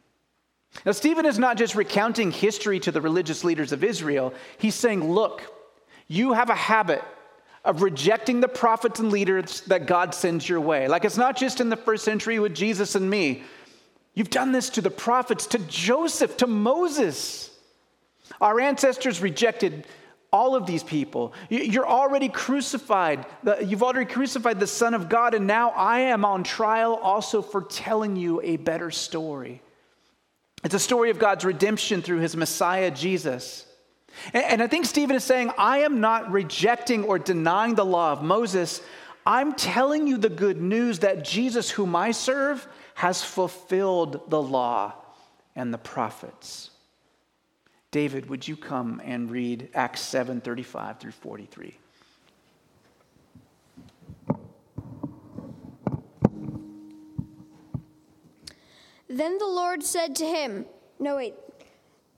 Now, 0.84 0.92
Stephen 0.92 1.26
is 1.26 1.38
not 1.38 1.56
just 1.56 1.74
recounting 1.74 2.30
history 2.30 2.78
to 2.80 2.92
the 2.92 3.00
religious 3.00 3.42
leaders 3.42 3.72
of 3.72 3.82
Israel, 3.82 4.32
he's 4.58 4.74
saying, 4.74 5.12
Look, 5.12 5.42
you 6.06 6.32
have 6.32 6.50
a 6.50 6.54
habit 6.54 7.02
of 7.64 7.82
rejecting 7.82 8.40
the 8.40 8.48
prophets 8.48 9.00
and 9.00 9.10
leaders 9.10 9.60
that 9.62 9.86
God 9.86 10.14
sends 10.14 10.48
your 10.48 10.60
way. 10.60 10.88
Like 10.88 11.04
it's 11.04 11.16
not 11.16 11.36
just 11.36 11.60
in 11.60 11.68
the 11.68 11.76
first 11.76 12.04
century 12.04 12.38
with 12.38 12.54
Jesus 12.54 12.94
and 12.94 13.08
me. 13.08 13.42
You've 14.14 14.30
done 14.30 14.52
this 14.52 14.70
to 14.70 14.80
the 14.80 14.90
prophets, 14.90 15.46
to 15.48 15.58
Joseph, 15.58 16.36
to 16.38 16.46
Moses. 16.46 17.50
Our 18.40 18.60
ancestors 18.60 19.20
rejected 19.20 19.86
all 20.32 20.54
of 20.54 20.66
these 20.66 20.82
people. 20.82 21.32
You're 21.48 21.88
already 21.88 22.28
crucified. 22.28 23.26
You've 23.64 23.82
already 23.82 24.10
crucified 24.10 24.60
the 24.60 24.66
Son 24.66 24.94
of 24.94 25.08
God, 25.08 25.34
and 25.34 25.46
now 25.46 25.70
I 25.70 26.00
am 26.00 26.24
on 26.24 26.44
trial 26.44 26.94
also 26.94 27.42
for 27.42 27.62
telling 27.62 28.16
you 28.16 28.40
a 28.42 28.56
better 28.56 28.90
story. 28.90 29.62
It's 30.62 30.74
a 30.74 30.78
story 30.78 31.10
of 31.10 31.18
God's 31.18 31.44
redemption 31.44 32.02
through 32.02 32.18
his 32.18 32.36
Messiah, 32.36 32.90
Jesus. 32.90 33.66
And 34.32 34.62
I 34.62 34.66
think 34.66 34.86
Stephen 34.86 35.16
is 35.16 35.24
saying, 35.24 35.52
I 35.56 35.78
am 35.78 36.00
not 36.00 36.30
rejecting 36.30 37.04
or 37.04 37.18
denying 37.18 37.74
the 37.74 37.84
law 37.84 38.12
of 38.12 38.22
Moses. 38.22 38.82
I'm 39.24 39.54
telling 39.54 40.06
you 40.06 40.18
the 40.18 40.28
good 40.28 40.60
news 40.60 41.00
that 41.00 41.24
Jesus, 41.24 41.70
whom 41.70 41.94
I 41.96 42.10
serve, 42.10 42.66
has 42.94 43.22
fulfilled 43.22 44.28
the 44.28 44.42
law 44.42 44.94
and 45.56 45.72
the 45.72 45.78
prophets. 45.78 46.69
David, 47.90 48.30
would 48.30 48.46
you 48.46 48.56
come 48.56 49.00
and 49.04 49.30
read 49.30 49.68
Acts 49.74 50.00
7 50.02 50.40
35 50.40 51.00
through 51.00 51.10
43? 51.10 51.76
Then 59.08 59.38
the 59.38 59.46
Lord 59.46 59.82
said 59.82 60.14
to 60.16 60.24
him, 60.24 60.66
No, 61.00 61.16
wait. 61.16 61.34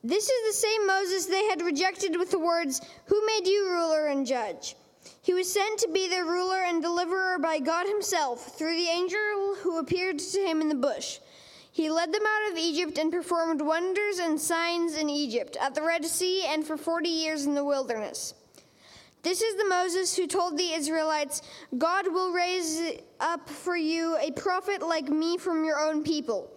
This 0.04 0.28
is 0.28 0.54
the 0.54 0.66
same 0.66 0.86
Moses 0.86 1.26
they 1.26 1.44
had 1.46 1.62
rejected 1.62 2.18
with 2.18 2.30
the 2.30 2.38
words, 2.38 2.82
Who 3.06 3.24
made 3.26 3.46
you 3.46 3.70
ruler 3.70 4.08
and 4.08 4.26
judge? 4.26 4.76
He 5.22 5.32
was 5.32 5.50
sent 5.50 5.78
to 5.80 5.88
be 5.88 6.06
their 6.08 6.26
ruler 6.26 6.62
and 6.64 6.82
deliverer 6.82 7.38
by 7.38 7.60
God 7.60 7.86
Himself 7.86 8.58
through 8.58 8.76
the 8.76 8.88
angel 8.88 9.56
who 9.62 9.78
appeared 9.78 10.18
to 10.18 10.40
him 10.40 10.60
in 10.60 10.68
the 10.68 10.74
bush. 10.74 11.18
He 11.72 11.90
led 11.90 12.12
them 12.12 12.22
out 12.26 12.52
of 12.52 12.58
Egypt 12.58 12.98
and 12.98 13.10
performed 13.10 13.62
wonders 13.62 14.18
and 14.18 14.38
signs 14.38 14.94
in 14.94 15.08
Egypt, 15.08 15.56
at 15.58 15.74
the 15.74 15.82
Red 15.82 16.04
Sea, 16.04 16.44
and 16.46 16.66
for 16.66 16.76
40 16.76 17.08
years 17.08 17.46
in 17.46 17.54
the 17.54 17.64
wilderness. 17.64 18.34
This 19.22 19.40
is 19.40 19.56
the 19.56 19.68
Moses 19.68 20.14
who 20.14 20.26
told 20.26 20.58
the 20.58 20.72
Israelites, 20.74 21.40
God 21.78 22.12
will 22.12 22.32
raise 22.32 22.98
up 23.20 23.48
for 23.48 23.74
you 23.74 24.18
a 24.18 24.32
prophet 24.32 24.86
like 24.86 25.08
me 25.08 25.38
from 25.38 25.64
your 25.64 25.80
own 25.80 26.02
people. 26.02 26.50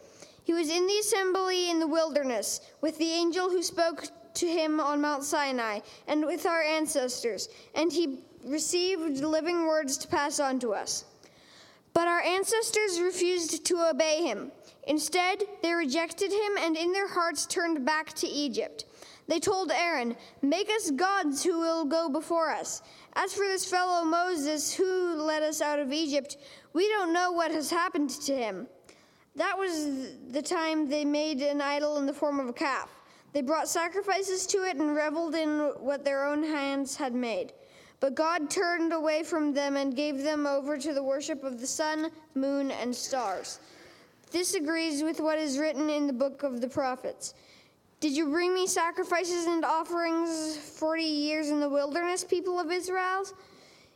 He 0.43 0.54
was 0.54 0.69
in 0.69 0.86
the 0.86 0.99
assembly 0.99 1.69
in 1.69 1.80
the 1.80 1.88
wilderness 1.88 2.60
with 2.82 2.97
the 2.97 3.12
angel 3.12 3.49
who 3.49 3.63
spoke 3.63 4.08
to 4.34 4.47
him 4.47 4.82
on 4.82 4.99
Mount 4.99 5.23
Sinai 5.23 5.80
and 6.08 6.25
with 6.25 6.45
our 6.45 6.62
ancestors, 6.62 7.47
and 7.73 7.89
he 7.91 8.19
received 8.43 9.23
living 9.23 9.65
words 9.65 9.97
to 9.99 10.08
pass 10.10 10.41
on 10.41 10.60
to 10.60 10.73
us. 10.73 11.06
But 11.95 12.10
our 12.10 12.21
ancestors 12.21 12.99
refused 12.99 13.65
to 13.65 13.89
obey 13.89 14.21
him. 14.21 14.51
Instead, 14.86 15.43
they 15.63 15.73
rejected 15.73 16.29
him 16.29 16.58
and 16.60 16.75
in 16.75 16.91
their 16.91 17.08
hearts 17.08 17.45
turned 17.45 17.86
back 17.86 18.12
to 18.15 18.27
Egypt. 18.27 18.84
They 19.29 19.39
told 19.39 19.71
Aaron, 19.71 20.17
Make 20.41 20.69
us 20.69 20.91
gods 20.91 21.41
who 21.41 21.58
will 21.58 21.86
go 21.86 22.10
before 22.10 22.51
us. 22.51 22.81
As 23.13 23.34
for 23.34 23.45
this 23.47 23.63
fellow 23.63 24.03
Moses 24.03 24.73
who 24.73 25.15
led 25.15 25.41
us 25.41 25.62
out 25.62 25.79
of 25.79 25.93
Egypt, 25.93 26.36
we 26.73 26.89
don't 26.89 27.13
know 27.13 27.31
what 27.31 27.51
has 27.51 27.69
happened 27.69 28.10
to 28.10 28.36
him. 28.36 28.67
That 29.38 29.58
was 29.58 30.17
the 30.31 30.41
time 30.41 30.89
they 30.89 31.05
made 31.05 31.41
an 31.41 31.62
idol 31.62 31.97
in 31.97 32.05
the 32.05 32.13
form 32.13 32.41
of 32.41 32.49
a 32.49 32.53
calf. 32.53 32.89
They 33.31 33.41
brought 33.41 33.69
sacrifices 33.69 34.45
to 34.47 34.65
it 34.65 34.75
and 34.75 34.95
reveled 34.95 35.34
in 35.34 35.60
what 35.79 36.03
their 36.03 36.25
own 36.25 36.43
hands 36.43 36.97
had 36.97 37.15
made. 37.15 37.53
But 38.06 38.13
God 38.13 38.52
turned 38.52 38.94
away 38.94 39.24
from 39.24 39.52
them 39.52 39.78
and 39.78 39.96
gave 39.96 40.22
them 40.22 40.46
over 40.46 40.78
to 40.78 40.94
the 40.94 41.02
worship 41.02 41.44
of 41.44 41.60
the 41.60 41.65
sun, 41.65 42.12
moon, 42.36 42.70
and 42.70 42.96
stars. 42.96 43.60
This 44.30 44.54
agrees 44.54 45.02
with 45.02 45.20
what 45.20 45.39
is 45.39 45.58
written 45.58 45.89
in 45.89 46.06
the 46.06 46.13
book 46.13 46.44
of 46.44 46.62
the 46.62 46.68
prophets. 46.68 47.34
Did 48.02 48.15
you 48.15 48.28
bring 48.28 48.54
me 48.54 48.68
sacrifices 48.68 49.48
and 49.48 49.65
offerings 49.65 50.56
40 50.56 51.02
years 51.02 51.50
in 51.50 51.60
the 51.60 51.68
wilderness, 51.68 52.24
people 52.24 52.60
of 52.60 52.72
Israel? 52.72 53.26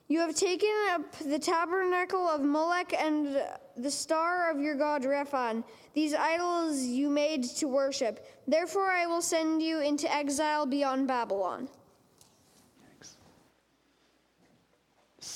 You 0.08 0.22
have 0.22 0.34
taken 0.34 0.74
up 0.90 1.16
the 1.20 1.38
tabernacle 1.38 2.28
of 2.28 2.42
Molech 2.42 2.96
and 3.00 3.40
the 3.78 3.92
star 3.92 4.50
of 4.50 4.60
your 4.60 4.74
god 4.74 5.04
Rephan, 5.04 5.64
these 5.94 6.16
idols 6.16 6.82
you 6.82 7.12
made 7.12 7.44
to 7.44 7.68
worship. 7.68 8.26
Therefore, 8.48 8.90
I 8.90 9.06
will 9.06 9.22
send 9.22 9.62
you 9.62 9.82
into 9.82 10.12
exile 10.12 10.66
beyond 10.66 11.08
Babylon. 11.08 11.70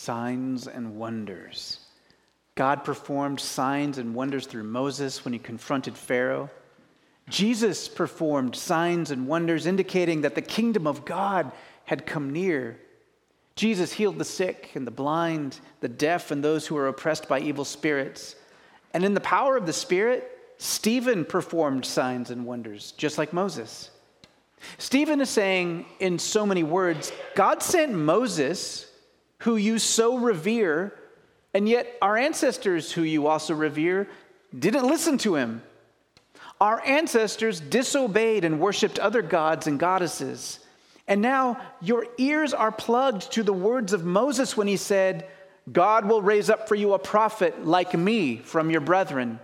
Signs 0.03 0.67
and 0.67 0.97
wonders. 0.97 1.79
God 2.55 2.83
performed 2.83 3.39
signs 3.39 3.97
and 3.97 4.13
wonders 4.13 4.45
through 4.45 4.65
Moses 4.65 5.23
when 5.23 5.31
he 5.31 5.39
confronted 5.39 5.95
Pharaoh. 5.95 6.49
Jesus 7.29 7.87
performed 7.87 8.53
signs 8.53 9.11
and 9.11 9.29
wonders 9.29 9.65
indicating 9.65 10.19
that 10.19 10.35
the 10.35 10.41
kingdom 10.41 10.87
of 10.87 11.05
God 11.05 11.53
had 11.85 12.05
come 12.05 12.33
near. 12.33 12.77
Jesus 13.55 13.93
healed 13.93 14.17
the 14.17 14.25
sick 14.25 14.71
and 14.75 14.85
the 14.85 14.91
blind, 14.91 15.61
the 15.79 15.87
deaf, 15.87 16.31
and 16.31 16.43
those 16.43 16.67
who 16.67 16.75
were 16.75 16.89
oppressed 16.89 17.29
by 17.29 17.39
evil 17.39 17.63
spirits. 17.63 18.35
And 18.93 19.05
in 19.05 19.13
the 19.13 19.21
power 19.21 19.55
of 19.55 19.65
the 19.65 19.71
Spirit, 19.71 20.37
Stephen 20.57 21.23
performed 21.23 21.85
signs 21.85 22.29
and 22.29 22.45
wonders, 22.45 22.91
just 22.97 23.17
like 23.17 23.31
Moses. 23.31 23.89
Stephen 24.77 25.21
is 25.21 25.29
saying, 25.29 25.85
in 26.01 26.19
so 26.19 26.45
many 26.45 26.63
words, 26.63 27.13
God 27.35 27.63
sent 27.63 27.93
Moses, 27.93 28.89
who 29.43 29.55
you 29.57 29.77
so 29.77 30.17
revere, 30.17 30.93
and 31.53 31.67
yet, 31.67 31.97
our 32.01 32.17
ancestors, 32.17 32.91
who 32.91 33.03
you 33.03 33.27
also 33.27 33.53
revere, 33.53 34.07
didn't 34.57 34.87
listen 34.87 35.17
to 35.19 35.35
him. 35.35 35.61
Our 36.61 36.81
ancestors 36.85 37.59
disobeyed 37.59 38.45
and 38.45 38.59
worshiped 38.59 38.99
other 38.99 39.21
gods 39.21 39.67
and 39.67 39.77
goddesses. 39.77 40.59
And 41.09 41.21
now 41.21 41.59
your 41.81 42.07
ears 42.17 42.53
are 42.53 42.71
plugged 42.71 43.33
to 43.33 43.43
the 43.43 43.51
words 43.51 43.91
of 43.91 44.05
Moses 44.05 44.55
when 44.55 44.67
he 44.67 44.77
said, 44.77 45.27
God 45.69 46.05
will 46.05 46.21
raise 46.21 46.49
up 46.49 46.69
for 46.69 46.75
you 46.75 46.93
a 46.93 46.99
prophet 46.99 47.65
like 47.65 47.93
me 47.93 48.37
from 48.37 48.69
your 48.69 48.81
brethren. 48.81 49.39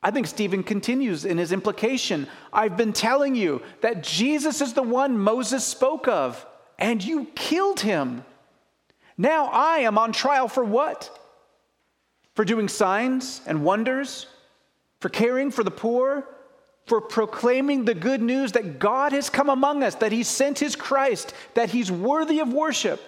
I 0.00 0.12
think 0.12 0.28
Stephen 0.28 0.62
continues 0.62 1.24
in 1.24 1.38
his 1.38 1.50
implication. 1.50 2.28
I've 2.52 2.76
been 2.76 2.92
telling 2.92 3.34
you 3.34 3.62
that 3.80 4.04
Jesus 4.04 4.60
is 4.60 4.74
the 4.74 4.82
one 4.82 5.18
Moses 5.18 5.64
spoke 5.64 6.06
of, 6.06 6.46
and 6.78 7.02
you 7.02 7.24
killed 7.34 7.80
him. 7.80 8.24
Now 9.16 9.46
I 9.46 9.78
am 9.78 9.98
on 9.98 10.12
trial 10.12 10.48
for 10.48 10.64
what? 10.64 11.18
For 12.34 12.44
doing 12.44 12.68
signs 12.68 13.40
and 13.46 13.64
wonders? 13.64 14.26
For 15.00 15.08
caring 15.08 15.50
for 15.50 15.62
the 15.62 15.70
poor? 15.70 16.26
For 16.86 17.00
proclaiming 17.00 17.84
the 17.84 17.94
good 17.94 18.20
news 18.20 18.52
that 18.52 18.78
God 18.78 19.12
has 19.12 19.30
come 19.30 19.48
among 19.48 19.82
us, 19.82 19.94
that 19.96 20.12
He 20.12 20.22
sent 20.22 20.58
His 20.58 20.76
Christ, 20.76 21.32
that 21.54 21.70
He's 21.70 21.90
worthy 21.90 22.40
of 22.40 22.52
worship. 22.52 23.00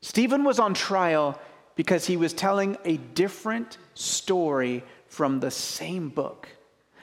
Stephen 0.00 0.44
was 0.44 0.58
on 0.58 0.74
trial 0.74 1.40
because 1.76 2.06
he 2.06 2.16
was 2.16 2.32
telling 2.32 2.76
a 2.84 2.98
different 2.98 3.78
story 3.94 4.84
from 5.08 5.40
the 5.40 5.50
same 5.50 6.08
book, 6.08 6.48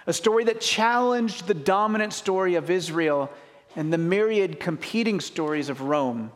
a 0.06 0.14
story 0.14 0.44
that 0.46 0.62
challenged 0.62 1.48
the 1.48 1.54
dominant 1.54 2.14
story 2.14 2.56
of 2.56 2.70
Israel 2.70 3.32
and 3.76 3.92
the 3.92 3.98
myriad 3.98 4.60
competing 4.60 5.20
stories 5.20 5.70
of 5.70 5.82
Rome. 5.82 6.32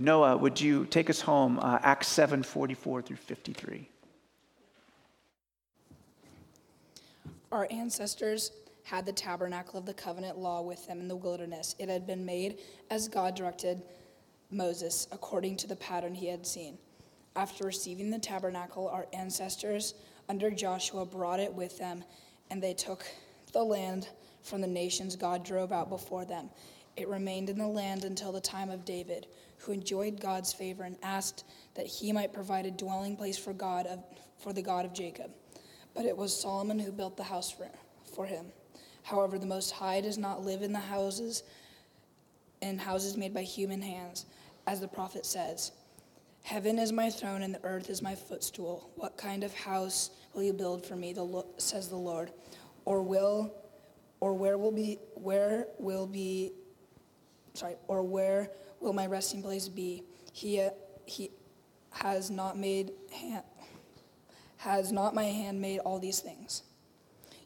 Noah, 0.00 0.38
would 0.38 0.58
you 0.58 0.86
take 0.86 1.10
us 1.10 1.20
home, 1.20 1.58
uh, 1.58 1.78
Acts 1.82 2.08
7 2.08 2.42
44 2.42 3.02
through 3.02 3.16
53? 3.16 3.86
Our 7.52 7.68
ancestors 7.70 8.50
had 8.82 9.04
the 9.04 9.12
tabernacle 9.12 9.78
of 9.78 9.84
the 9.84 9.92
covenant 9.92 10.38
law 10.38 10.62
with 10.62 10.86
them 10.86 11.00
in 11.00 11.08
the 11.08 11.16
wilderness. 11.16 11.74
It 11.78 11.90
had 11.90 12.06
been 12.06 12.24
made 12.24 12.60
as 12.88 13.08
God 13.08 13.34
directed 13.34 13.82
Moses, 14.50 15.06
according 15.12 15.58
to 15.58 15.66
the 15.66 15.76
pattern 15.76 16.14
he 16.14 16.28
had 16.28 16.46
seen. 16.46 16.78
After 17.36 17.64
receiving 17.64 18.08
the 18.10 18.18
tabernacle, 18.18 18.88
our 18.88 19.06
ancestors 19.12 19.92
under 20.30 20.50
Joshua 20.50 21.04
brought 21.04 21.40
it 21.40 21.52
with 21.52 21.76
them, 21.76 22.04
and 22.50 22.62
they 22.62 22.72
took 22.72 23.04
the 23.52 23.62
land 23.62 24.08
from 24.42 24.62
the 24.62 24.66
nations 24.66 25.14
God 25.14 25.44
drove 25.44 25.72
out 25.72 25.90
before 25.90 26.24
them. 26.24 26.48
It 26.96 27.06
remained 27.06 27.50
in 27.50 27.58
the 27.58 27.68
land 27.68 28.04
until 28.04 28.32
the 28.32 28.40
time 28.40 28.70
of 28.70 28.86
David 28.86 29.26
who 29.60 29.72
enjoyed 29.72 30.20
God's 30.20 30.52
favor 30.52 30.84
and 30.84 30.96
asked 31.02 31.44
that 31.74 31.86
he 31.86 32.12
might 32.12 32.32
provide 32.32 32.66
a 32.66 32.70
dwelling 32.70 33.16
place 33.16 33.38
for 33.38 33.52
God 33.52 33.86
of, 33.86 34.02
for 34.38 34.52
the 34.52 34.62
God 34.62 34.84
of 34.84 34.92
Jacob. 34.92 35.30
But 35.94 36.04
it 36.04 36.16
was 36.16 36.38
Solomon 36.38 36.78
who 36.78 36.92
built 36.92 37.16
the 37.16 37.22
house 37.22 37.50
for, 37.50 37.68
for 38.14 38.26
him. 38.26 38.46
However, 39.02 39.38
the 39.38 39.46
Most 39.46 39.70
High 39.70 40.00
does 40.00 40.18
not 40.18 40.44
live 40.44 40.62
in 40.62 40.72
the 40.72 40.78
houses 40.78 41.42
in 42.60 42.78
houses 42.78 43.16
made 43.16 43.32
by 43.32 43.42
human 43.42 43.80
hands, 43.80 44.26
as 44.66 44.80
the 44.80 44.88
prophet 44.88 45.24
says. 45.24 45.72
Heaven 46.42 46.78
is 46.78 46.92
my 46.92 47.10
throne 47.10 47.42
and 47.42 47.54
the 47.54 47.64
earth 47.64 47.90
is 47.90 48.02
my 48.02 48.14
footstool. 48.14 48.90
What 48.96 49.16
kind 49.16 49.44
of 49.44 49.54
house 49.54 50.10
will 50.34 50.42
you 50.42 50.52
build 50.52 50.84
for 50.84 50.96
me, 50.96 51.12
the, 51.12 51.44
says 51.58 51.88
the 51.88 51.96
Lord? 51.96 52.32
Or 52.84 53.02
will 53.02 53.54
or 54.20 54.34
where 54.34 54.58
will 54.58 54.72
be 54.72 54.98
where 55.14 55.66
will 55.78 56.06
be 56.06 56.52
sorry, 57.54 57.76
or 57.88 58.02
where 58.02 58.50
will 58.80 58.92
my 58.92 59.06
resting 59.06 59.42
place 59.42 59.68
be? 59.68 60.02
He, 60.32 60.60
uh, 60.60 60.70
he 61.06 61.30
has 61.90 62.30
not 62.30 62.58
made 62.58 62.92
hand, 63.12 63.42
has 64.58 64.92
not 64.92 65.14
my 65.14 65.24
hand 65.24 65.60
made 65.60 65.80
all 65.80 65.98
these 65.98 66.20
things? 66.20 66.62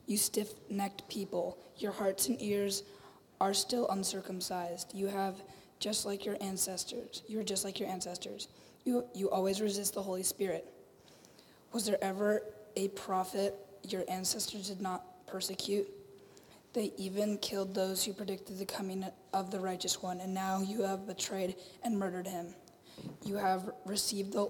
You 0.06 0.16
stiff-necked 0.16 1.08
people, 1.08 1.58
your 1.78 1.92
hearts 1.92 2.28
and 2.28 2.40
ears 2.42 2.82
are 3.40 3.54
still 3.54 3.88
uncircumcised. 3.88 4.92
You 4.94 5.06
have 5.08 5.36
just 5.80 6.06
like 6.06 6.24
your 6.24 6.36
ancestors. 6.40 7.22
You 7.26 7.40
are 7.40 7.44
just 7.44 7.64
like 7.64 7.80
your 7.80 7.88
ancestors. 7.88 8.48
You, 8.84 9.04
you 9.14 9.30
always 9.30 9.60
resist 9.60 9.94
the 9.94 10.02
Holy 10.02 10.22
Spirit. 10.22 10.66
Was 11.72 11.86
there 11.86 12.02
ever 12.02 12.42
a 12.76 12.88
prophet 12.88 13.54
your 13.82 14.04
ancestors 14.08 14.68
did 14.68 14.80
not 14.80 15.26
persecute? 15.26 15.88
They 16.74 16.92
even 16.96 17.38
killed 17.38 17.74
those 17.74 18.04
who 18.04 18.12
predicted 18.12 18.58
the 18.58 18.66
coming 18.66 19.04
of 19.35 19.51
the 19.51 19.61
righteous 19.61 20.01
one, 20.01 20.20
and 20.20 20.33
now 20.33 20.62
you 20.62 20.83
have 20.83 21.07
betrayed 21.07 21.57
and 21.83 21.99
murdered 21.99 22.27
him. 22.27 22.55
You 23.25 23.37
have 23.37 23.70
received 23.85 24.33
the, 24.33 24.49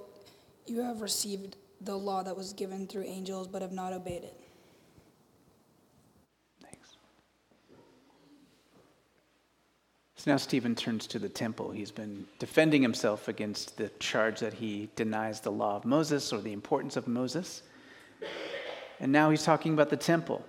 you 0.66 0.82
have 0.82 1.00
received 1.00 1.56
the 1.80 1.96
law 1.96 2.22
that 2.22 2.36
was 2.36 2.52
given 2.52 2.86
through 2.86 3.04
angels, 3.04 3.48
but 3.48 3.62
have 3.62 3.72
not 3.72 3.92
obeyed 3.92 4.24
it. 4.24 4.40
Thanks. 6.62 6.96
So 10.16 10.30
now 10.30 10.36
Stephen 10.36 10.74
turns 10.74 11.06
to 11.08 11.18
the 11.18 11.28
temple. 11.30 11.70
He's 11.70 11.90
been 11.90 12.26
defending 12.38 12.82
himself 12.82 13.28
against 13.28 13.78
the 13.78 13.88
charge 13.98 14.40
that 14.40 14.52
he 14.52 14.90
denies 14.96 15.40
the 15.40 15.52
law 15.52 15.76
of 15.76 15.84
Moses 15.84 16.32
or 16.32 16.40
the 16.40 16.52
importance 16.52 16.96
of 16.96 17.08
Moses. 17.08 17.62
And 19.00 19.10
now 19.10 19.30
he's 19.30 19.44
talking 19.44 19.72
about 19.72 19.88
the 19.88 19.96
temple. 19.96 20.44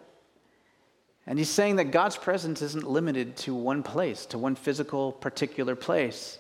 And 1.28 1.40
he's 1.40 1.50
saying 1.50 1.78
that 1.78 1.86
God's 1.86 2.18
presence 2.18 2.62
isn't 2.62 2.88
limited 2.88 3.36
to 3.38 3.56
one 3.56 3.82
place, 3.82 4.26
to 4.28 4.38
one 4.38 4.56
physical, 4.56 5.12
particular 5.12 5.76
place. 5.76 6.38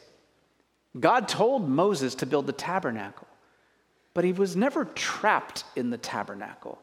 God 1.00 1.28
told 1.28 1.68
Moses 1.68 2.16
to 2.16 2.26
build 2.26 2.48
the 2.48 2.54
tabernacle, 2.54 3.28
but 4.14 4.24
he 4.24 4.32
was 4.32 4.56
never 4.56 4.86
trapped 4.86 5.64
in 5.76 5.90
the 5.90 5.98
tabernacle. 5.98 6.80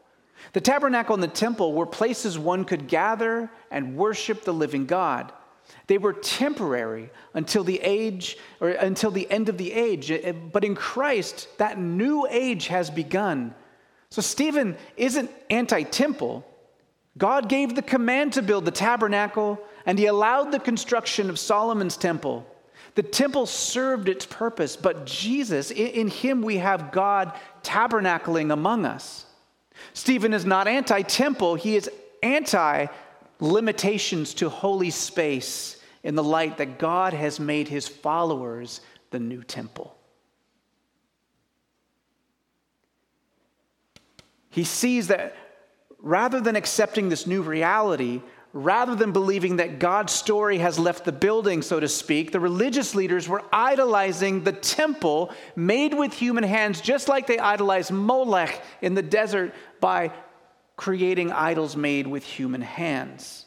The 0.51 0.61
tabernacle 0.61 1.13
and 1.13 1.23
the 1.23 1.27
temple 1.27 1.73
were 1.73 1.85
places 1.85 2.37
one 2.37 2.65
could 2.65 2.87
gather 2.87 3.49
and 3.71 3.95
worship 3.95 4.43
the 4.43 4.53
living 4.53 4.85
God. 4.85 5.31
They 5.87 5.97
were 5.97 6.13
temporary 6.13 7.09
until 7.33 7.63
the 7.63 7.79
age 7.81 8.37
or 8.59 8.69
until 8.69 9.11
the 9.11 9.29
end 9.31 9.47
of 9.47 9.57
the 9.57 9.71
age. 9.71 10.11
Eh, 10.11 10.19
eh, 10.21 10.31
but 10.33 10.65
in 10.65 10.75
Christ, 10.75 11.47
that 11.57 11.79
new 11.79 12.27
age 12.29 12.67
has 12.67 12.89
begun. 12.89 13.55
So 14.09 14.21
Stephen 14.21 14.77
isn't 14.97 15.31
anti 15.49 15.83
temple, 15.83 16.45
God 17.17 17.47
gave 17.47 17.75
the 17.75 17.81
command 17.81 18.33
to 18.33 18.41
build 18.41 18.65
the 18.65 18.71
tabernacle, 18.71 19.59
and 19.85 19.99
he 19.99 20.07
allowed 20.07 20.51
the 20.51 20.59
construction 20.59 21.29
of 21.29 21.37
Solomon's 21.37 21.97
temple. 21.97 22.47
The 22.95 23.03
temple 23.03 23.45
served 23.45 24.09
its 24.09 24.25
purpose, 24.25 24.75
but 24.75 25.05
Jesus, 25.05 25.71
in 25.71 26.07
him 26.07 26.41
we 26.41 26.57
have 26.57 26.91
God 26.91 27.33
tabernacling 27.63 28.51
among 28.51 28.85
us. 28.85 29.25
Stephen 29.93 30.33
is 30.33 30.45
not 30.45 30.67
anti 30.67 31.01
temple, 31.01 31.55
he 31.55 31.75
is 31.75 31.89
anti 32.21 32.87
limitations 33.39 34.33
to 34.35 34.49
holy 34.49 34.89
space 34.89 35.77
in 36.03 36.15
the 36.15 36.23
light 36.23 36.57
that 36.57 36.79
God 36.79 37.13
has 37.13 37.39
made 37.39 37.67
his 37.67 37.87
followers 37.87 38.81
the 39.11 39.19
new 39.19 39.43
temple. 39.43 39.95
He 44.49 44.63
sees 44.63 45.07
that 45.07 45.35
rather 46.03 46.41
than 46.41 46.55
accepting 46.55 47.09
this 47.09 47.25
new 47.25 47.41
reality, 47.41 48.21
rather 48.51 48.93
than 48.93 49.13
believing 49.13 49.55
that 49.55 49.79
God's 49.79 50.13
story 50.13 50.59
has 50.59 50.77
left 50.77 51.05
the 51.05 51.11
building, 51.11 51.63
so 51.63 51.79
to 51.79 51.87
speak, 51.87 52.31
the 52.31 52.39
religious 52.39 52.93
leaders 52.93 53.27
were 53.27 53.41
idolizing 53.51 54.43
the 54.43 54.51
temple 54.51 55.33
made 55.55 55.93
with 55.93 56.13
human 56.13 56.43
hands, 56.43 56.81
just 56.81 57.07
like 57.07 57.25
they 57.25 57.39
idolized 57.39 57.89
Molech 57.89 58.61
in 58.81 58.93
the 58.93 59.01
desert 59.01 59.55
by 59.79 60.11
creating 60.75 61.31
idols 61.31 61.75
made 61.75 62.05
with 62.05 62.23
human 62.23 62.61
hands. 62.61 63.45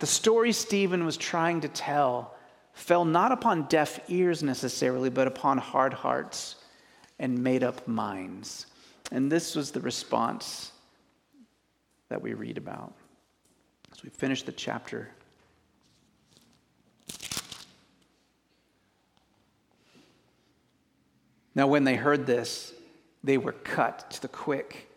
The 0.00 0.06
story 0.06 0.52
Stephen 0.52 1.06
was 1.06 1.16
trying 1.16 1.60
to 1.60 1.68
tell 1.68 2.34
fell 2.72 3.04
not 3.04 3.30
upon 3.30 3.68
deaf 3.68 4.00
ears 4.08 4.42
necessarily, 4.42 5.08
but 5.08 5.28
upon 5.28 5.58
hard 5.58 5.92
hearts 5.92 6.56
and 7.20 7.38
made 7.44 7.62
up 7.62 7.86
minds. 7.86 8.66
And 9.12 9.30
this 9.30 9.54
was 9.54 9.70
the 9.70 9.80
response 9.80 10.72
that 12.08 12.22
we 12.22 12.32
read 12.32 12.56
about 12.56 12.94
as 13.92 14.02
we 14.02 14.08
finish 14.08 14.42
the 14.42 14.52
chapter. 14.52 15.10
Now, 21.54 21.66
when 21.66 21.84
they 21.84 21.94
heard 21.94 22.26
this, 22.26 22.72
they 23.22 23.36
were 23.36 23.52
cut 23.52 24.10
to 24.12 24.22
the 24.22 24.28
quick, 24.28 24.88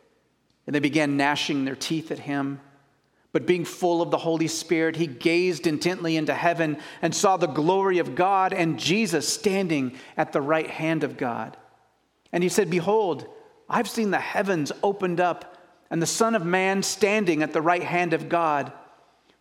and 0.65 0.73
they 0.73 0.79
began 0.79 1.17
gnashing 1.17 1.65
their 1.65 1.75
teeth 1.75 2.09
at 2.09 2.19
him. 2.19 2.61
But 3.33 3.45
being 3.45 3.65
full 3.65 4.01
of 4.01 4.11
the 4.11 4.17
Holy 4.17 4.47
Spirit, 4.47 4.95
he 4.95 5.07
gazed 5.07 5.67
intently 5.67 6.15
into 6.15 6.33
heaven 6.33 6.77
and 7.01 7.13
saw 7.13 7.35
the 7.35 7.47
glory 7.47 7.99
of 7.99 8.15
God 8.15 8.53
and 8.53 8.79
Jesus 8.79 9.27
standing 9.27 9.97
at 10.15 10.31
the 10.31 10.41
right 10.41 10.69
hand 10.69 11.03
of 11.03 11.17
God. 11.17 11.57
And 12.31 12.41
he 12.41 12.49
said, 12.49 12.69
Behold, 12.69 13.27
I've 13.69 13.89
seen 13.89 14.11
the 14.11 14.19
heavens 14.19 14.71
opened 14.83 15.19
up 15.19 15.57
and 15.89 16.01
the 16.01 16.07
Son 16.07 16.35
of 16.35 16.45
Man 16.45 16.83
standing 16.83 17.43
at 17.43 17.53
the 17.53 17.61
right 17.61 17.83
hand 17.83 18.13
of 18.13 18.29
God. 18.29 18.71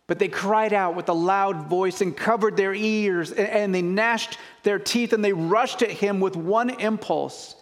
But 0.07 0.19
they 0.19 0.27
cried 0.27 0.73
out 0.73 0.95
with 0.95 1.09
a 1.09 1.13
loud 1.13 1.67
voice 1.67 2.01
and 2.01 2.15
covered 2.15 2.57
their 2.57 2.75
ears, 2.75 3.31
and 3.31 3.73
they 3.73 3.81
gnashed 3.81 4.37
their 4.61 4.77
teeth, 4.77 5.13
and 5.13 5.25
they 5.25 5.33
rushed 5.33 5.81
at 5.81 5.89
him 5.89 6.19
with 6.19 6.35
one 6.35 6.69
impulse. 6.69 7.55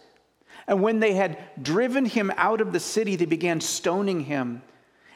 And 0.66 0.82
when 0.82 1.00
they 1.00 1.14
had 1.14 1.38
driven 1.62 2.04
him 2.04 2.30
out 2.36 2.60
of 2.60 2.72
the 2.72 2.80
city, 2.80 3.16
they 3.16 3.24
began 3.24 3.60
stoning 3.60 4.20
him. 4.20 4.62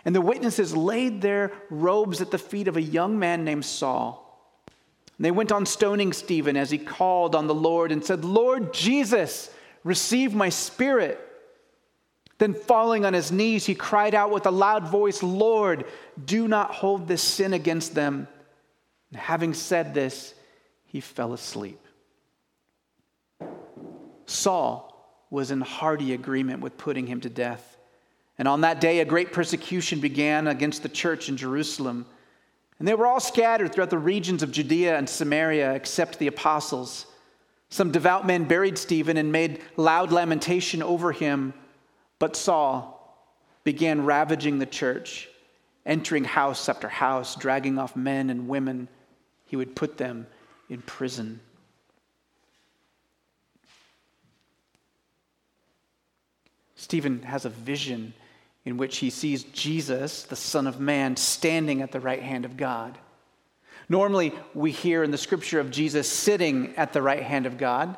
And 0.04 0.14
the 0.14 0.22
witnesses 0.22 0.74
laid 0.74 1.20
their 1.20 1.52
robes 1.68 2.22
at 2.22 2.30
the 2.30 2.38
feet 2.38 2.68
of 2.68 2.78
a 2.78 2.82
young 2.82 3.18
man 3.18 3.44
named 3.44 3.64
Saul. 3.64 4.24
And 5.18 5.24
they 5.24 5.30
went 5.30 5.52
on 5.52 5.66
stoning 5.66 6.14
Stephen 6.14 6.56
as 6.56 6.70
he 6.70 6.78
called 6.78 7.34
on 7.34 7.46
the 7.46 7.54
Lord 7.54 7.92
and 7.92 8.02
said, 8.02 8.24
Lord 8.24 8.72
Jesus, 8.72 9.50
receive 9.84 10.34
my 10.34 10.48
spirit. 10.48 11.27
Then, 12.38 12.55
falling 12.55 13.05
on 13.05 13.14
his 13.14 13.33
knees, 13.33 13.66
he 13.66 13.74
cried 13.74 14.14
out 14.14 14.31
with 14.31 14.46
a 14.46 14.51
loud 14.51 14.88
voice, 14.88 15.22
Lord, 15.22 15.85
do 16.24 16.46
not 16.46 16.72
hold 16.72 17.09
this 17.09 17.22
sin 17.22 17.53
against 17.53 17.94
them. 17.94 18.29
And 19.11 19.20
having 19.20 19.55
said 19.55 19.92
this, 19.92 20.35
he 20.87 21.01
fell 21.01 21.33
asleep. 21.33 21.85
Saul 24.27 24.94
was 25.31 25.51
in 25.51 25.61
hearty 25.61 26.14
agreement 26.14 26.61
with 26.61 26.79
putting 26.79 27.07
him 27.07 27.20
to 27.22 27.29
death. 27.29 27.77
And 28.38 28.46
on 28.46 28.61
that 28.61 28.81
day, 28.81 29.01
a 29.01 29.05
great 29.05 29.33
persecution 29.33 30.01
began 30.01 30.46
against 30.46 30.83
the 30.83 30.88
church 30.88 31.29
in 31.29 31.37
Jerusalem. 31.37 32.07
And 32.79 32.87
they 32.87 32.94
were 32.94 33.07
all 33.07 33.20
scattered 33.20 33.72
throughout 33.72 33.90
the 33.90 33.98
regions 33.98 34.44
of 34.44 34.53
Judea 34.53 34.96
and 34.96 35.09
Samaria, 35.09 35.74
except 35.74 36.18
the 36.18 36.29
apostles. 36.29 37.07
Some 37.68 37.90
devout 37.90 38.27
men 38.27 38.44
buried 38.44 38.79
Stephen 38.79 39.16
and 39.16 39.33
made 39.33 39.61
loud 39.77 40.12
lamentation 40.12 40.83
over 40.83 41.11
him. 41.11 41.53
But 42.18 42.37
Saul 42.37 42.94
began 43.64 44.04
ravaging 44.04 44.59
the 44.59 44.66
church, 44.66 45.28
entering 45.87 46.24
house 46.24 46.68
after 46.68 46.88
house, 46.88 47.37
dragging 47.37 47.78
off 47.78 47.96
men 47.96 48.31
and 48.31 48.48
women. 48.48 48.88
He 49.46 49.57
would 49.57 49.76
put 49.76 49.98
them 49.98 50.26
in 50.68 50.83
prison. 50.83 51.40
Stephen 56.74 57.22
has 57.22 57.44
a 57.44 57.50
vision 57.50 58.14
in 58.64 58.76
which 58.76 58.98
he 58.98 59.11
sees 59.11 59.44
Jesus, 59.44 60.24
the 60.24 60.37
Son 60.37 60.66
of 60.66 60.78
Man, 60.78 61.16
standing 61.16 61.83
at 61.83 61.92
the 61.92 62.00
right 62.00 62.22
hand 62.22 62.44
of 62.44 62.57
God. 62.57 62.98
Normally, 63.88 64.33
we 64.54 64.70
hear 64.70 65.02
in 65.02 65.11
the 65.11 65.18
scripture 65.18 65.61
of 65.61 65.70
Jesus 65.70 66.09
sitting 66.09 66.76
at 66.76 66.92
the 66.92 67.02
right 67.02 67.22
hand 67.22 67.46
of 67.46 67.59
God, 67.59 67.96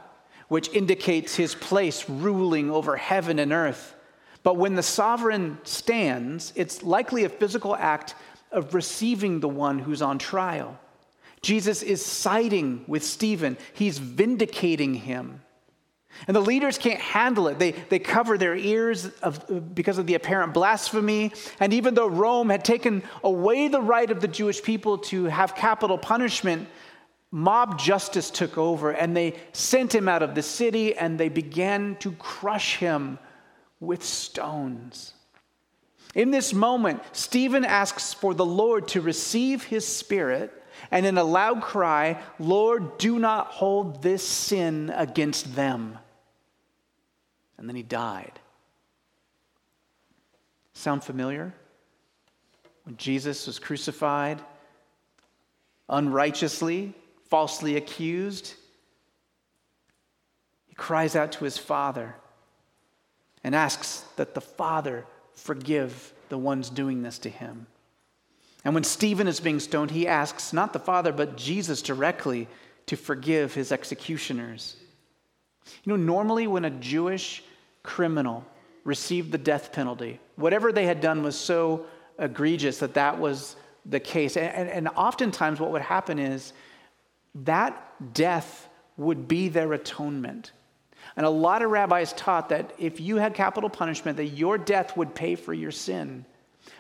which 0.48 0.68
indicates 0.70 1.35
his 1.35 1.54
place 1.54 2.09
ruling 2.09 2.70
over 2.70 2.96
heaven 2.96 3.38
and 3.38 3.52
earth. 3.52 3.94
But 4.42 4.57
when 4.57 4.74
the 4.74 4.83
sovereign 4.83 5.59
stands, 5.64 6.53
it's 6.57 6.83
likely 6.83 7.24
a 7.24 7.29
physical 7.29 7.76
act 7.76 8.14
of 8.50 8.74
receiving 8.74 9.40
the 9.40 9.48
one 9.48 9.79
who's 9.79 10.03
on 10.03 10.18
trial. 10.18 10.79
Jesus 11.42 11.83
is 11.83 12.05
siding 12.05 12.85
with 12.87 13.05
Stephen, 13.05 13.57
he's 13.72 13.98
vindicating 13.98 14.94
him. 14.94 15.42
And 16.26 16.35
the 16.35 16.40
leaders 16.40 16.76
can't 16.76 17.00
handle 17.00 17.48
it. 17.48 17.59
They, 17.59 17.70
they 17.70 17.98
cover 17.98 18.37
their 18.37 18.57
ears 18.57 19.07
of, 19.22 19.74
because 19.74 19.96
of 19.96 20.07
the 20.07 20.14
apparent 20.14 20.53
blasphemy. 20.53 21.33
And 21.61 21.72
even 21.72 21.94
though 21.94 22.09
Rome 22.09 22.50
had 22.50 22.64
taken 22.64 23.05
away 23.22 23.68
the 23.68 23.81
right 23.81 24.11
of 24.11 24.20
the 24.20 24.29
Jewish 24.29 24.61
people 24.62 24.98
to 24.98 25.26
have 25.26 25.55
capital 25.55 25.96
punishment, 25.96 26.68
mob 27.31 27.79
justice 27.79 28.29
took 28.31 28.59
over 28.59 28.90
and 28.90 29.16
they 29.16 29.37
sent 29.53 29.94
him 29.94 30.09
out 30.09 30.22
of 30.22 30.35
the 30.35 30.42
city 30.42 30.96
and 30.96 31.18
they 31.18 31.29
began 31.29 31.94
to 32.00 32.12
crush 32.12 32.76
him 32.76 33.18
with 33.80 34.04
stones. 34.04 35.14
In 36.14 36.30
this 36.30 36.52
moment, 36.52 37.02
Stephen 37.12 37.64
asks 37.64 38.12
for 38.12 38.34
the 38.34 38.44
Lord 38.44 38.88
to 38.88 39.00
receive 39.00 39.64
his 39.64 39.86
spirit 39.86 40.52
and 40.90 41.06
in 41.06 41.18
a 41.18 41.24
loud 41.24 41.62
cry, 41.62 42.20
Lord, 42.38 42.98
do 42.98 43.18
not 43.18 43.48
hold 43.48 44.02
this 44.02 44.26
sin 44.26 44.92
against 44.94 45.54
them. 45.54 45.98
And 47.58 47.68
then 47.68 47.76
he 47.76 47.82
died. 47.82 48.38
Sound 50.72 51.04
familiar? 51.04 51.52
When 52.84 52.96
Jesus 52.96 53.46
was 53.46 53.58
crucified, 53.58 54.40
unrighteously, 55.88 56.94
falsely 57.28 57.76
accused, 57.76 58.54
he 60.66 60.74
cries 60.74 61.14
out 61.14 61.32
to 61.32 61.44
his 61.44 61.58
Father 61.58 62.14
and 63.42 63.55
asks 63.55 64.05
that 64.16 64.35
the 64.35 64.40
Father 64.40 65.07
forgive 65.35 66.12
the 66.29 66.38
ones 66.38 66.70
doing 66.70 67.03
this 67.03 67.18
to 67.20 67.31
him. 67.31 67.66
And 68.64 68.74
when 68.74 68.85
Stephen 68.85 69.26
is 69.26 69.40
being 69.40 69.61
stoned, 69.61 69.90
he 69.90 70.07
asks 70.07 70.53
not 70.53 70.72
the 70.72 70.79
Father, 70.79 71.12
but 71.12 71.37
Jesus 71.37 71.81
directly 71.83 72.46
to 72.87 72.96
forgive 72.96 73.55
his 73.55 73.72
executioners. 73.72 74.76
You 75.85 75.90
know, 75.90 75.96
normally 75.96 76.46
when 76.46 76.64
a 76.64 76.70
Jewish 76.70 77.42
criminal 77.83 78.44
received 78.85 79.33
the 79.33 79.38
death 79.38 79.72
penalty, 79.72 80.20
whatever 80.37 80.72
they 80.72 80.87
had 80.87 81.00
done 81.00 81.22
was 81.22 81.38
so 81.38 81.87
egregious 82.18 82.79
that 82.79 82.94
that 82.94 83.18
was 83.18 83.57
the 83.87 84.00
case. 84.00 84.37
And, 84.37 84.68
and, 84.68 84.88
oftentimes, 84.88 85.59
what 85.59 85.72
would 85.72 85.83
happen 85.83 86.18
is 86.18 86.53
that 87.35 88.12
death 88.12 88.68
would 88.96 89.26
be 89.26 89.48
their 89.48 89.72
atonement. 89.72 90.53
And 91.20 91.26
a 91.26 91.28
lot 91.28 91.61
of 91.61 91.70
rabbis 91.70 92.14
taught 92.14 92.48
that 92.48 92.72
if 92.78 92.98
you 92.98 93.16
had 93.16 93.35
capital 93.35 93.68
punishment, 93.68 94.16
that 94.16 94.28
your 94.28 94.56
death 94.56 94.96
would 94.96 95.14
pay 95.14 95.35
for 95.35 95.52
your 95.52 95.70
sin. 95.70 96.24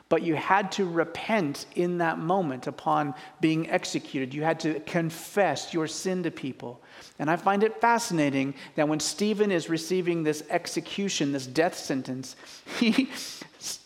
But 0.08 0.22
you 0.22 0.34
had 0.34 0.72
to 0.72 0.88
repent 0.88 1.66
in 1.74 1.98
that 1.98 2.18
moment 2.18 2.66
upon 2.66 3.12
being 3.42 3.68
executed. 3.68 4.32
You 4.32 4.42
had 4.42 4.58
to 4.60 4.80
confess 4.80 5.74
your 5.74 5.86
sin 5.86 6.22
to 6.22 6.30
people. 6.30 6.80
And 7.18 7.30
I 7.30 7.36
find 7.36 7.62
it 7.62 7.82
fascinating 7.82 8.54
that 8.76 8.88
when 8.88 8.98
Stephen 8.98 9.50
is 9.50 9.68
receiving 9.68 10.22
this 10.22 10.42
execution, 10.48 11.32
this 11.32 11.46
death 11.46 11.76
sentence, 11.76 12.34
he 12.78 13.10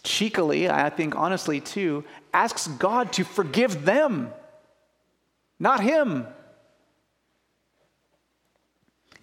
cheekily, 0.05 0.71
I 0.71 0.89
think 0.89 1.17
honestly 1.17 1.61
too, 1.61 2.05
asks 2.33 2.69
God 2.69 3.13
to 3.15 3.25
forgive 3.25 3.85
them, 3.85 4.33
not 5.59 5.81
him. 5.81 6.29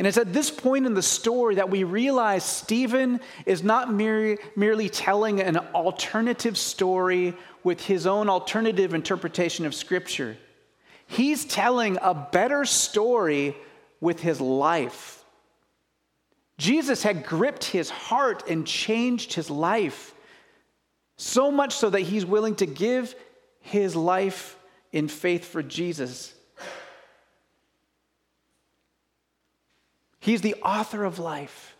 And 0.01 0.07
it's 0.07 0.17
at 0.17 0.33
this 0.33 0.49
point 0.49 0.87
in 0.87 0.95
the 0.95 1.03
story 1.03 1.53
that 1.53 1.69
we 1.69 1.83
realize 1.83 2.43
Stephen 2.43 3.19
is 3.45 3.61
not 3.61 3.93
mere, 3.93 4.39
merely 4.55 4.89
telling 4.89 5.39
an 5.39 5.57
alternative 5.75 6.57
story 6.57 7.35
with 7.63 7.85
his 7.85 8.07
own 8.07 8.27
alternative 8.27 8.95
interpretation 8.95 9.63
of 9.63 9.75
Scripture. 9.75 10.37
He's 11.05 11.45
telling 11.45 11.99
a 12.01 12.15
better 12.15 12.65
story 12.65 13.55
with 13.99 14.19
his 14.19 14.41
life. 14.41 15.23
Jesus 16.57 17.03
had 17.03 17.23
gripped 17.23 17.65
his 17.65 17.91
heart 17.91 18.49
and 18.49 18.65
changed 18.65 19.33
his 19.33 19.51
life, 19.51 20.15
so 21.19 21.51
much 21.51 21.75
so 21.75 21.91
that 21.91 22.01
he's 22.01 22.25
willing 22.25 22.55
to 22.55 22.65
give 22.65 23.13
his 23.59 23.95
life 23.95 24.57
in 24.91 25.07
faith 25.07 25.45
for 25.45 25.61
Jesus. 25.61 26.33
He's 30.21 30.41
the 30.41 30.55
author 30.63 31.03
of 31.03 31.19
life, 31.19 31.75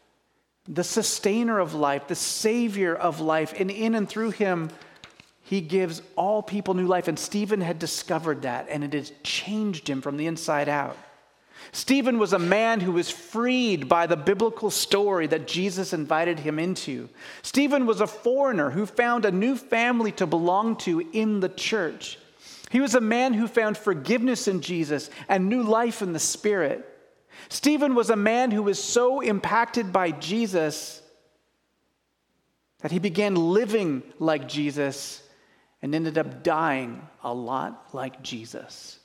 the 0.68 0.84
sustainer 0.84 1.60
of 1.60 1.76
life, 1.76 2.08
the 2.08 2.16
savior 2.16 2.94
of 2.94 3.22
life. 3.22 3.54
And 3.58 3.72
in 3.72 3.96
and 3.96 4.10
through 4.10 4.32
him, 4.32 4.72
he 5.44 5.62
gives 5.62 6.02
all 6.16 6.42
people 6.42 6.74
new 6.74 6.88
life. 6.88 7.08
And 7.08 7.20
Stephen 7.20 7.62
had 7.62 7.78
discovered 7.78 8.42
that, 8.42 8.68
and 8.68 8.84
it 8.84 8.94
has 8.94 9.14
changed 9.22 9.88
him 9.88 10.02
from 10.02 10.18
the 10.18 10.26
inside 10.26 10.68
out. 10.68 10.98
Stephen 11.72 12.18
was 12.18 12.34
a 12.34 12.40
man 12.40 12.80
who 12.80 12.94
was 12.94 13.12
freed 13.12 13.88
by 13.88 14.08
the 14.08 14.18
biblical 14.18 14.72
story 14.72 15.28
that 15.28 15.48
Jesus 15.48 15.94
invited 15.94 16.40
him 16.40 16.58
into. 16.58 17.10
Stephen 17.44 17.86
was 17.86 18.02
a 18.02 18.08
foreigner 18.08 18.72
who 18.72 18.88
found 18.88 19.24
a 19.24 19.32
new 19.32 19.56
family 19.56 20.12
to 20.14 20.26
belong 20.26 20.78
to 20.78 21.08
in 21.14 21.42
the 21.42 21.50
church. 21.50 22.18
He 22.72 22.80
was 22.80 22.96
a 22.96 23.02
man 23.02 23.36
who 23.36 23.48
found 23.48 23.78
forgiveness 23.78 24.48
in 24.48 24.62
Jesus 24.62 25.12
and 25.30 25.48
new 25.48 25.62
life 25.62 26.02
in 26.02 26.14
the 26.14 26.20
Spirit. 26.20 26.88
Stephen 27.50 27.96
was 27.96 28.10
a 28.10 28.16
man 28.16 28.52
who 28.52 28.64
was 28.64 28.82
so 28.82 29.20
impacted 29.22 29.92
by 29.92 30.12
Jesus 30.12 31.02
that 32.82 32.92
he 32.92 33.00
began 33.00 33.36
living 33.36 34.04
like 34.20 34.48
Jesus 34.48 35.22
and 35.82 35.96
ended 35.96 36.18
up 36.18 36.44
dying 36.44 37.08
a 37.24 37.34
lot 37.34 37.94
like 37.94 38.22
Jesus. 38.22 39.00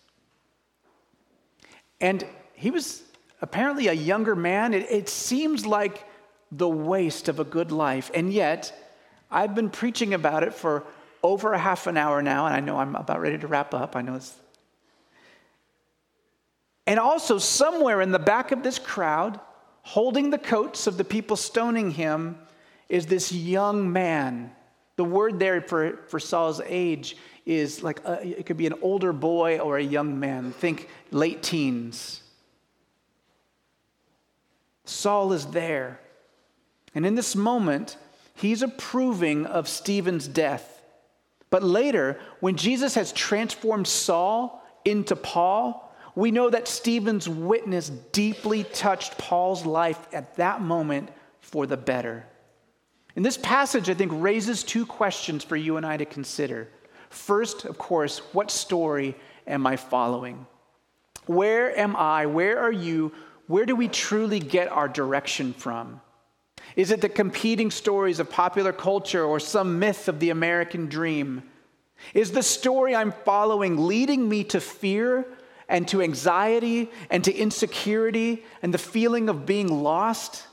And 2.01 2.25
he 2.55 2.70
was 2.70 3.03
apparently 3.40 3.88
a 3.88 3.92
younger 3.92 4.35
man. 4.35 4.75
It, 4.75 4.90
it, 4.90 5.09
seems 5.09 5.66
like 5.66 6.05
the 6.53 6.68
waste 6.68 7.29
of 7.29 7.40
a 7.40 7.44
good 7.44 7.72
life. 7.72 8.11
And 8.14 8.33
yet, 8.33 8.72
I've 9.31 9.55
been 9.55 9.70
preaching 9.70 10.14
about 10.14 10.42
it 10.42 10.55
for 10.55 10.85
over 11.22 11.53
a 11.53 11.59
half 11.59 11.87
an 11.87 11.96
hour 11.96 12.22
now, 12.22 12.46
and 12.46 12.55
I 12.55 12.61
know 12.61 12.79
I'm 12.79 12.94
about 12.94 13.20
ready 13.20 13.38
to 13.38 13.46
wrap 13.46 13.75
up. 13.75 13.96
I 13.96 14.03
know 14.03 14.14
it's 14.14 14.35
and 16.87 17.01
also, 17.01 17.38
somewhere 17.38 18.01
in 18.01 18.12
the 18.12 18.18
back 18.18 18.53
of 18.53 18.62
this 18.62 18.79
crowd, 18.79 19.40
holding 19.83 20.31
the 20.31 20.38
coats 20.38 20.87
of 20.87 20.96
the 20.96 21.05
people 21.05 21.37
stoning 21.37 21.90
him, 21.90 22.38
is 22.88 23.07
this 23.07 23.33
young 23.33 23.92
man. 23.92 24.53
The 24.94 25.05
word 25.05 25.38
there 25.38 25.61
for, 25.61 25.99
for 26.09 26.20
Saul's 26.20 26.61
age 26.64 27.16
is 27.44 27.83
like 27.83 28.05
a, 28.05 28.38
it 28.38 28.46
could 28.46 28.57
be 28.57 28.66
an 28.66 28.75
older 28.83 29.12
boy 29.12 29.59
or 29.59 29.79
a 29.79 29.83
young 29.83 30.18
man. 30.20 30.53
Think 30.53 30.88
late 31.11 31.42
teens. 31.42 32.22
Saul 34.85 35.33
is 35.33 35.46
there. 35.46 36.01
And 36.94 37.05
in 37.05 37.16
this 37.16 37.35
moment, 37.37 37.96
he's 38.35 38.62
approving 38.62 39.44
of 39.44 39.68
Stephen's 39.68 40.29
death. 40.29 40.83
But 41.51 41.62
later, 41.62 42.18
when 42.40 42.57
Jesus 42.57 42.94
has 42.94 43.12
transformed 43.12 43.87
Saul 43.87 44.62
into 44.85 45.14
Paul, 45.16 45.86
we 46.16 46.31
know 46.31 46.48
that 46.48 46.66
Stephen's 46.66 47.29
witness 47.29 47.90
deeply 48.11 48.64
touched 48.64 49.18
Paul's 49.18 49.66
life 49.66 50.09
at 50.12 50.35
that 50.37 50.62
moment 50.62 51.11
for 51.40 51.66
the 51.66 51.76
better. 51.76 52.24
And 53.14 53.24
this 53.24 53.37
passage, 53.37 53.88
I 53.90 53.94
think, 53.94 54.12
raises 54.14 54.64
two 54.64 54.87
questions 54.87 55.44
for 55.44 55.57
you 55.57 55.76
and 55.76 55.85
I 55.85 55.98
to 55.98 56.07
consider. 56.07 56.68
First, 57.11 57.66
of 57.66 57.76
course, 57.76 58.18
what 58.33 58.50
story 58.50 59.14
am 59.46 59.66
I 59.66 59.76
following? 59.76 60.46
Where 61.26 61.79
am 61.79 61.94
I? 61.94 62.24
Where 62.24 62.59
are 62.61 62.72
you? 62.72 63.12
Where 63.46 63.66
do 63.66 63.76
we 63.76 63.87
truly 63.87 64.40
get 64.40 64.68
our 64.68 64.88
direction 64.88 65.52
from? 65.52 66.00
Is 66.76 66.90
it 66.90 67.02
the 67.02 67.09
competing 67.11 67.70
stories 67.70 68.20
of 68.20 68.31
popular 68.31 68.72
culture 68.72 69.24
or 69.24 69.38
some 69.38 69.79
myth 69.79 70.09
of 70.09 70.18
the 70.18 70.31
American 70.31 70.87
dream? 70.87 71.42
Is 72.14 72.33
the 72.33 72.42
story 72.42 72.94
I'm 72.94 73.12
following 73.12 73.87
leading 73.87 74.29
me 74.29 74.44
to 74.44 74.61
fear 74.61 75.26
and 75.68 75.87
to 75.88 76.02
anxiety 76.02 76.90
and 77.11 77.24
to 77.24 77.35
insecurity 77.35 78.44
and 78.62 78.72
the 78.72 78.79
feeling 78.79 79.29
of 79.29 79.46
being 79.46 79.83
lost? 79.83 80.46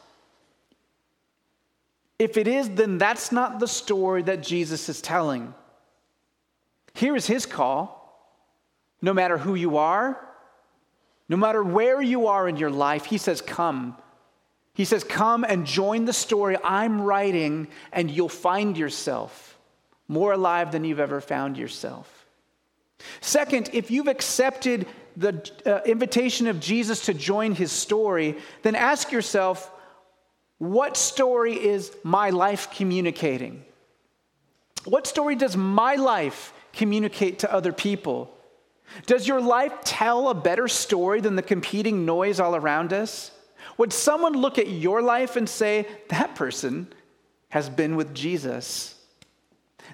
If 2.19 2.38
it 2.38 2.47
is, 2.47 2.69
then 2.69 2.97
that's 2.97 3.32
not 3.32 3.60
the 3.60 3.67
story 3.67 4.21
that 4.23 4.43
Jesus 4.43 4.88
is 4.89 5.02
telling. 5.02 5.54
Here 6.93 7.15
is 7.15 7.28
his 7.28 7.45
call. 7.45 8.02
No 9.02 9.13
matter 9.13 9.38
who 9.38 9.56
you 9.56 9.78
are, 9.78 10.17
no 11.28 11.36
matter 11.36 11.63
where 11.63 12.02
you 12.02 12.28
are 12.28 12.47
in 12.47 12.58
your 12.58 12.69
life, 12.69 13.06
he 13.06 13.17
says, 13.17 13.41
Come. 13.41 13.97
He 14.73 14.86
says, 14.86 15.04
Come 15.04 15.43
and 15.43 15.65
join 15.65 16.06
the 16.06 16.13
story 16.13 16.58
I'm 16.63 17.02
writing, 17.02 17.67
and 17.91 18.10
you'll 18.10 18.30
find 18.30 18.78
yourself 18.78 19.58
more 20.08 20.34
alive 20.34 20.71
than 20.71 20.84
you've 20.84 20.99
ever 20.99 21.21
found 21.21 21.58
yourself. 21.58 22.22
Second, 23.21 23.69
if 23.73 23.91
you've 23.91 24.07
accepted 24.07 24.87
the 25.15 25.49
uh, 25.65 25.81
invitation 25.85 26.47
of 26.47 26.60
Jesus 26.60 27.06
to 27.06 27.13
join 27.13 27.54
his 27.56 27.71
story, 27.71 28.37
then 28.63 28.75
ask 28.75 29.12
yourself, 29.12 29.71
what 30.58 30.97
story 30.97 31.54
is 31.54 31.95
my 32.04 32.29
life 32.29 32.71
communicating? 32.71 33.63
What 34.85 35.08
story 35.08 35.35
does 35.35 35.56
my 35.56 35.95
life 35.95 36.54
communicate 36.73 37.39
to 37.39 37.54
other 37.54 37.73
people? 37.73 38.35
Does 39.06 39.27
your 39.27 39.41
life 39.41 39.73
tell 39.83 40.29
a 40.29 40.33
better 40.33 40.67
story 40.67 41.21
than 41.21 41.35
the 41.35 41.41
competing 41.41 42.06
noise 42.06 42.39
all 42.39 42.56
around 42.56 42.93
us? 42.93 43.31
Would 43.77 43.93
someone 43.93 44.33
look 44.33 44.58
at 44.58 44.67
your 44.67 45.01
life 45.01 45.35
and 45.35 45.47
say, 45.47 45.87
that 46.10 46.35
person 46.35 46.91
has 47.49 47.69
been 47.69 47.95
with 47.95 48.13
Jesus? 48.13 48.92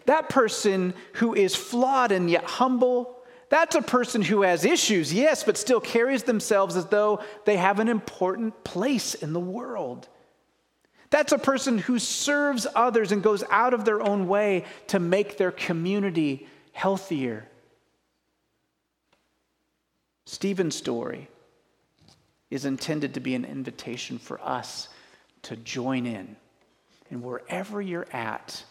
That 0.10 0.28
person 0.28 0.96
who 1.14 1.36
is 1.36 1.54
flawed 1.54 2.12
and 2.12 2.32
yet 2.32 2.44
humble, 2.44 3.16
that's 3.50 3.76
a 3.76 3.82
person 3.84 4.24
who 4.24 4.42
has 4.42 4.66
issues, 4.66 5.14
yes, 5.14 5.44
but 5.44 5.56
still 5.56 5.80
carries 5.80 6.24
themselves 6.24 6.76
as 6.76 6.88
though 6.88 7.20
they 7.46 7.58
have 7.58 7.80
an 7.80 7.88
important 7.88 8.64
place 8.64 9.14
in 9.14 9.34
the 9.34 9.40
world. 9.40 10.08
That's 11.12 11.32
a 11.32 11.38
person 11.38 11.78
who 11.78 12.00
serves 12.00 12.66
others 12.74 13.12
and 13.12 13.22
goes 13.22 13.44
out 13.52 13.76
of 13.76 13.86
their 13.86 14.02
own 14.02 14.28
way 14.28 14.66
to 14.88 14.98
make 14.98 15.38
their 15.38 15.52
community 15.52 16.48
healthier. 16.72 17.48
Stephen's 20.26 20.76
story 20.76 21.28
is 22.50 22.66
intended 22.66 23.14
to 23.14 23.20
be 23.20 23.36
an 23.36 23.46
invitation 23.46 24.18
for 24.18 24.42
us 24.42 24.90
to 25.44 25.56
join 25.56 26.08
in. 26.08 26.36
And 27.12 27.22
wherever 27.22 27.80
you're 27.80 28.08
at, 28.12 28.64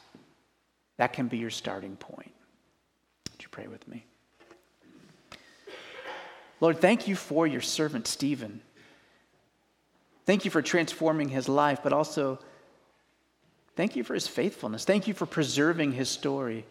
that 0.98 1.12
can 1.12 1.28
be 1.28 1.38
your 1.38 1.50
starting 1.50 1.96
point. 1.96 2.32
Would 3.32 3.42
you 3.42 3.48
pray 3.50 3.66
with 3.66 3.88
me? 3.88 4.04
Lord, 6.60 6.80
thank 6.80 7.08
you 7.08 7.16
for 7.16 7.46
your 7.46 7.60
servant 7.60 8.06
Stephen. 8.06 8.60
Thank 10.26 10.44
you 10.44 10.50
for 10.50 10.60
transforming 10.60 11.28
his 11.30 11.48
life, 11.48 11.80
but 11.82 11.92
also 11.92 12.38
thank 13.76 13.96
you 13.96 14.04
for 14.04 14.14
his 14.14 14.26
faithfulness. 14.26 14.84
Thank 14.84 15.08
you 15.08 15.14
for 15.14 15.24
preserving 15.24 15.92
his 15.92 16.10
story. 16.10 16.66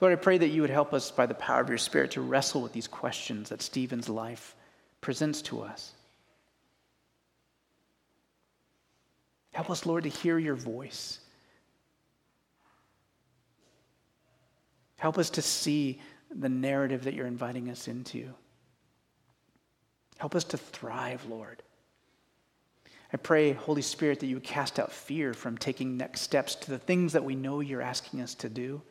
Lord, 0.00 0.12
I 0.12 0.16
pray 0.16 0.38
that 0.38 0.48
you 0.48 0.62
would 0.62 0.70
help 0.70 0.92
us 0.92 1.10
by 1.10 1.26
the 1.26 1.34
power 1.34 1.60
of 1.60 1.68
your 1.68 1.78
Spirit 1.78 2.10
to 2.12 2.20
wrestle 2.20 2.60
with 2.60 2.72
these 2.72 2.88
questions 2.88 3.50
that 3.50 3.62
Stephen's 3.62 4.08
life 4.08 4.54
presents 5.00 5.40
to 5.42 5.62
us. 5.62 5.92
Help 9.56 9.70
us, 9.70 9.86
Lord, 9.86 10.02
to 10.02 10.10
hear 10.10 10.38
your 10.38 10.54
voice. 10.54 11.18
Help 14.98 15.16
us 15.16 15.30
to 15.30 15.40
see 15.40 15.98
the 16.30 16.50
narrative 16.50 17.04
that 17.04 17.14
you're 17.14 17.26
inviting 17.26 17.70
us 17.70 17.88
into. 17.88 18.28
Help 20.18 20.34
us 20.34 20.44
to 20.44 20.58
thrive, 20.58 21.24
Lord. 21.24 21.62
I 23.14 23.16
pray, 23.16 23.54
Holy 23.54 23.80
Spirit, 23.80 24.20
that 24.20 24.26
you 24.26 24.36
would 24.36 24.44
cast 24.44 24.78
out 24.78 24.92
fear 24.92 25.32
from 25.32 25.56
taking 25.56 25.96
next 25.96 26.20
steps 26.20 26.54
to 26.56 26.70
the 26.70 26.78
things 26.78 27.14
that 27.14 27.24
we 27.24 27.34
know 27.34 27.60
you're 27.60 27.80
asking 27.80 28.20
us 28.20 28.34
to 28.34 28.50
do. 28.50 28.82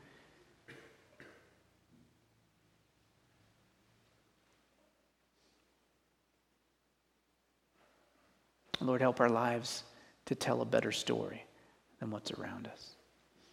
Lord, 8.82 9.02
help 9.02 9.20
our 9.20 9.30
lives 9.30 9.84
to 10.26 10.36
tell 10.36 10.62
a 10.62 10.66
better 10.66 10.92
story 10.92 11.46
than 12.00 12.12
what's 12.12 12.32
around 12.32 12.68
us. 12.68 12.95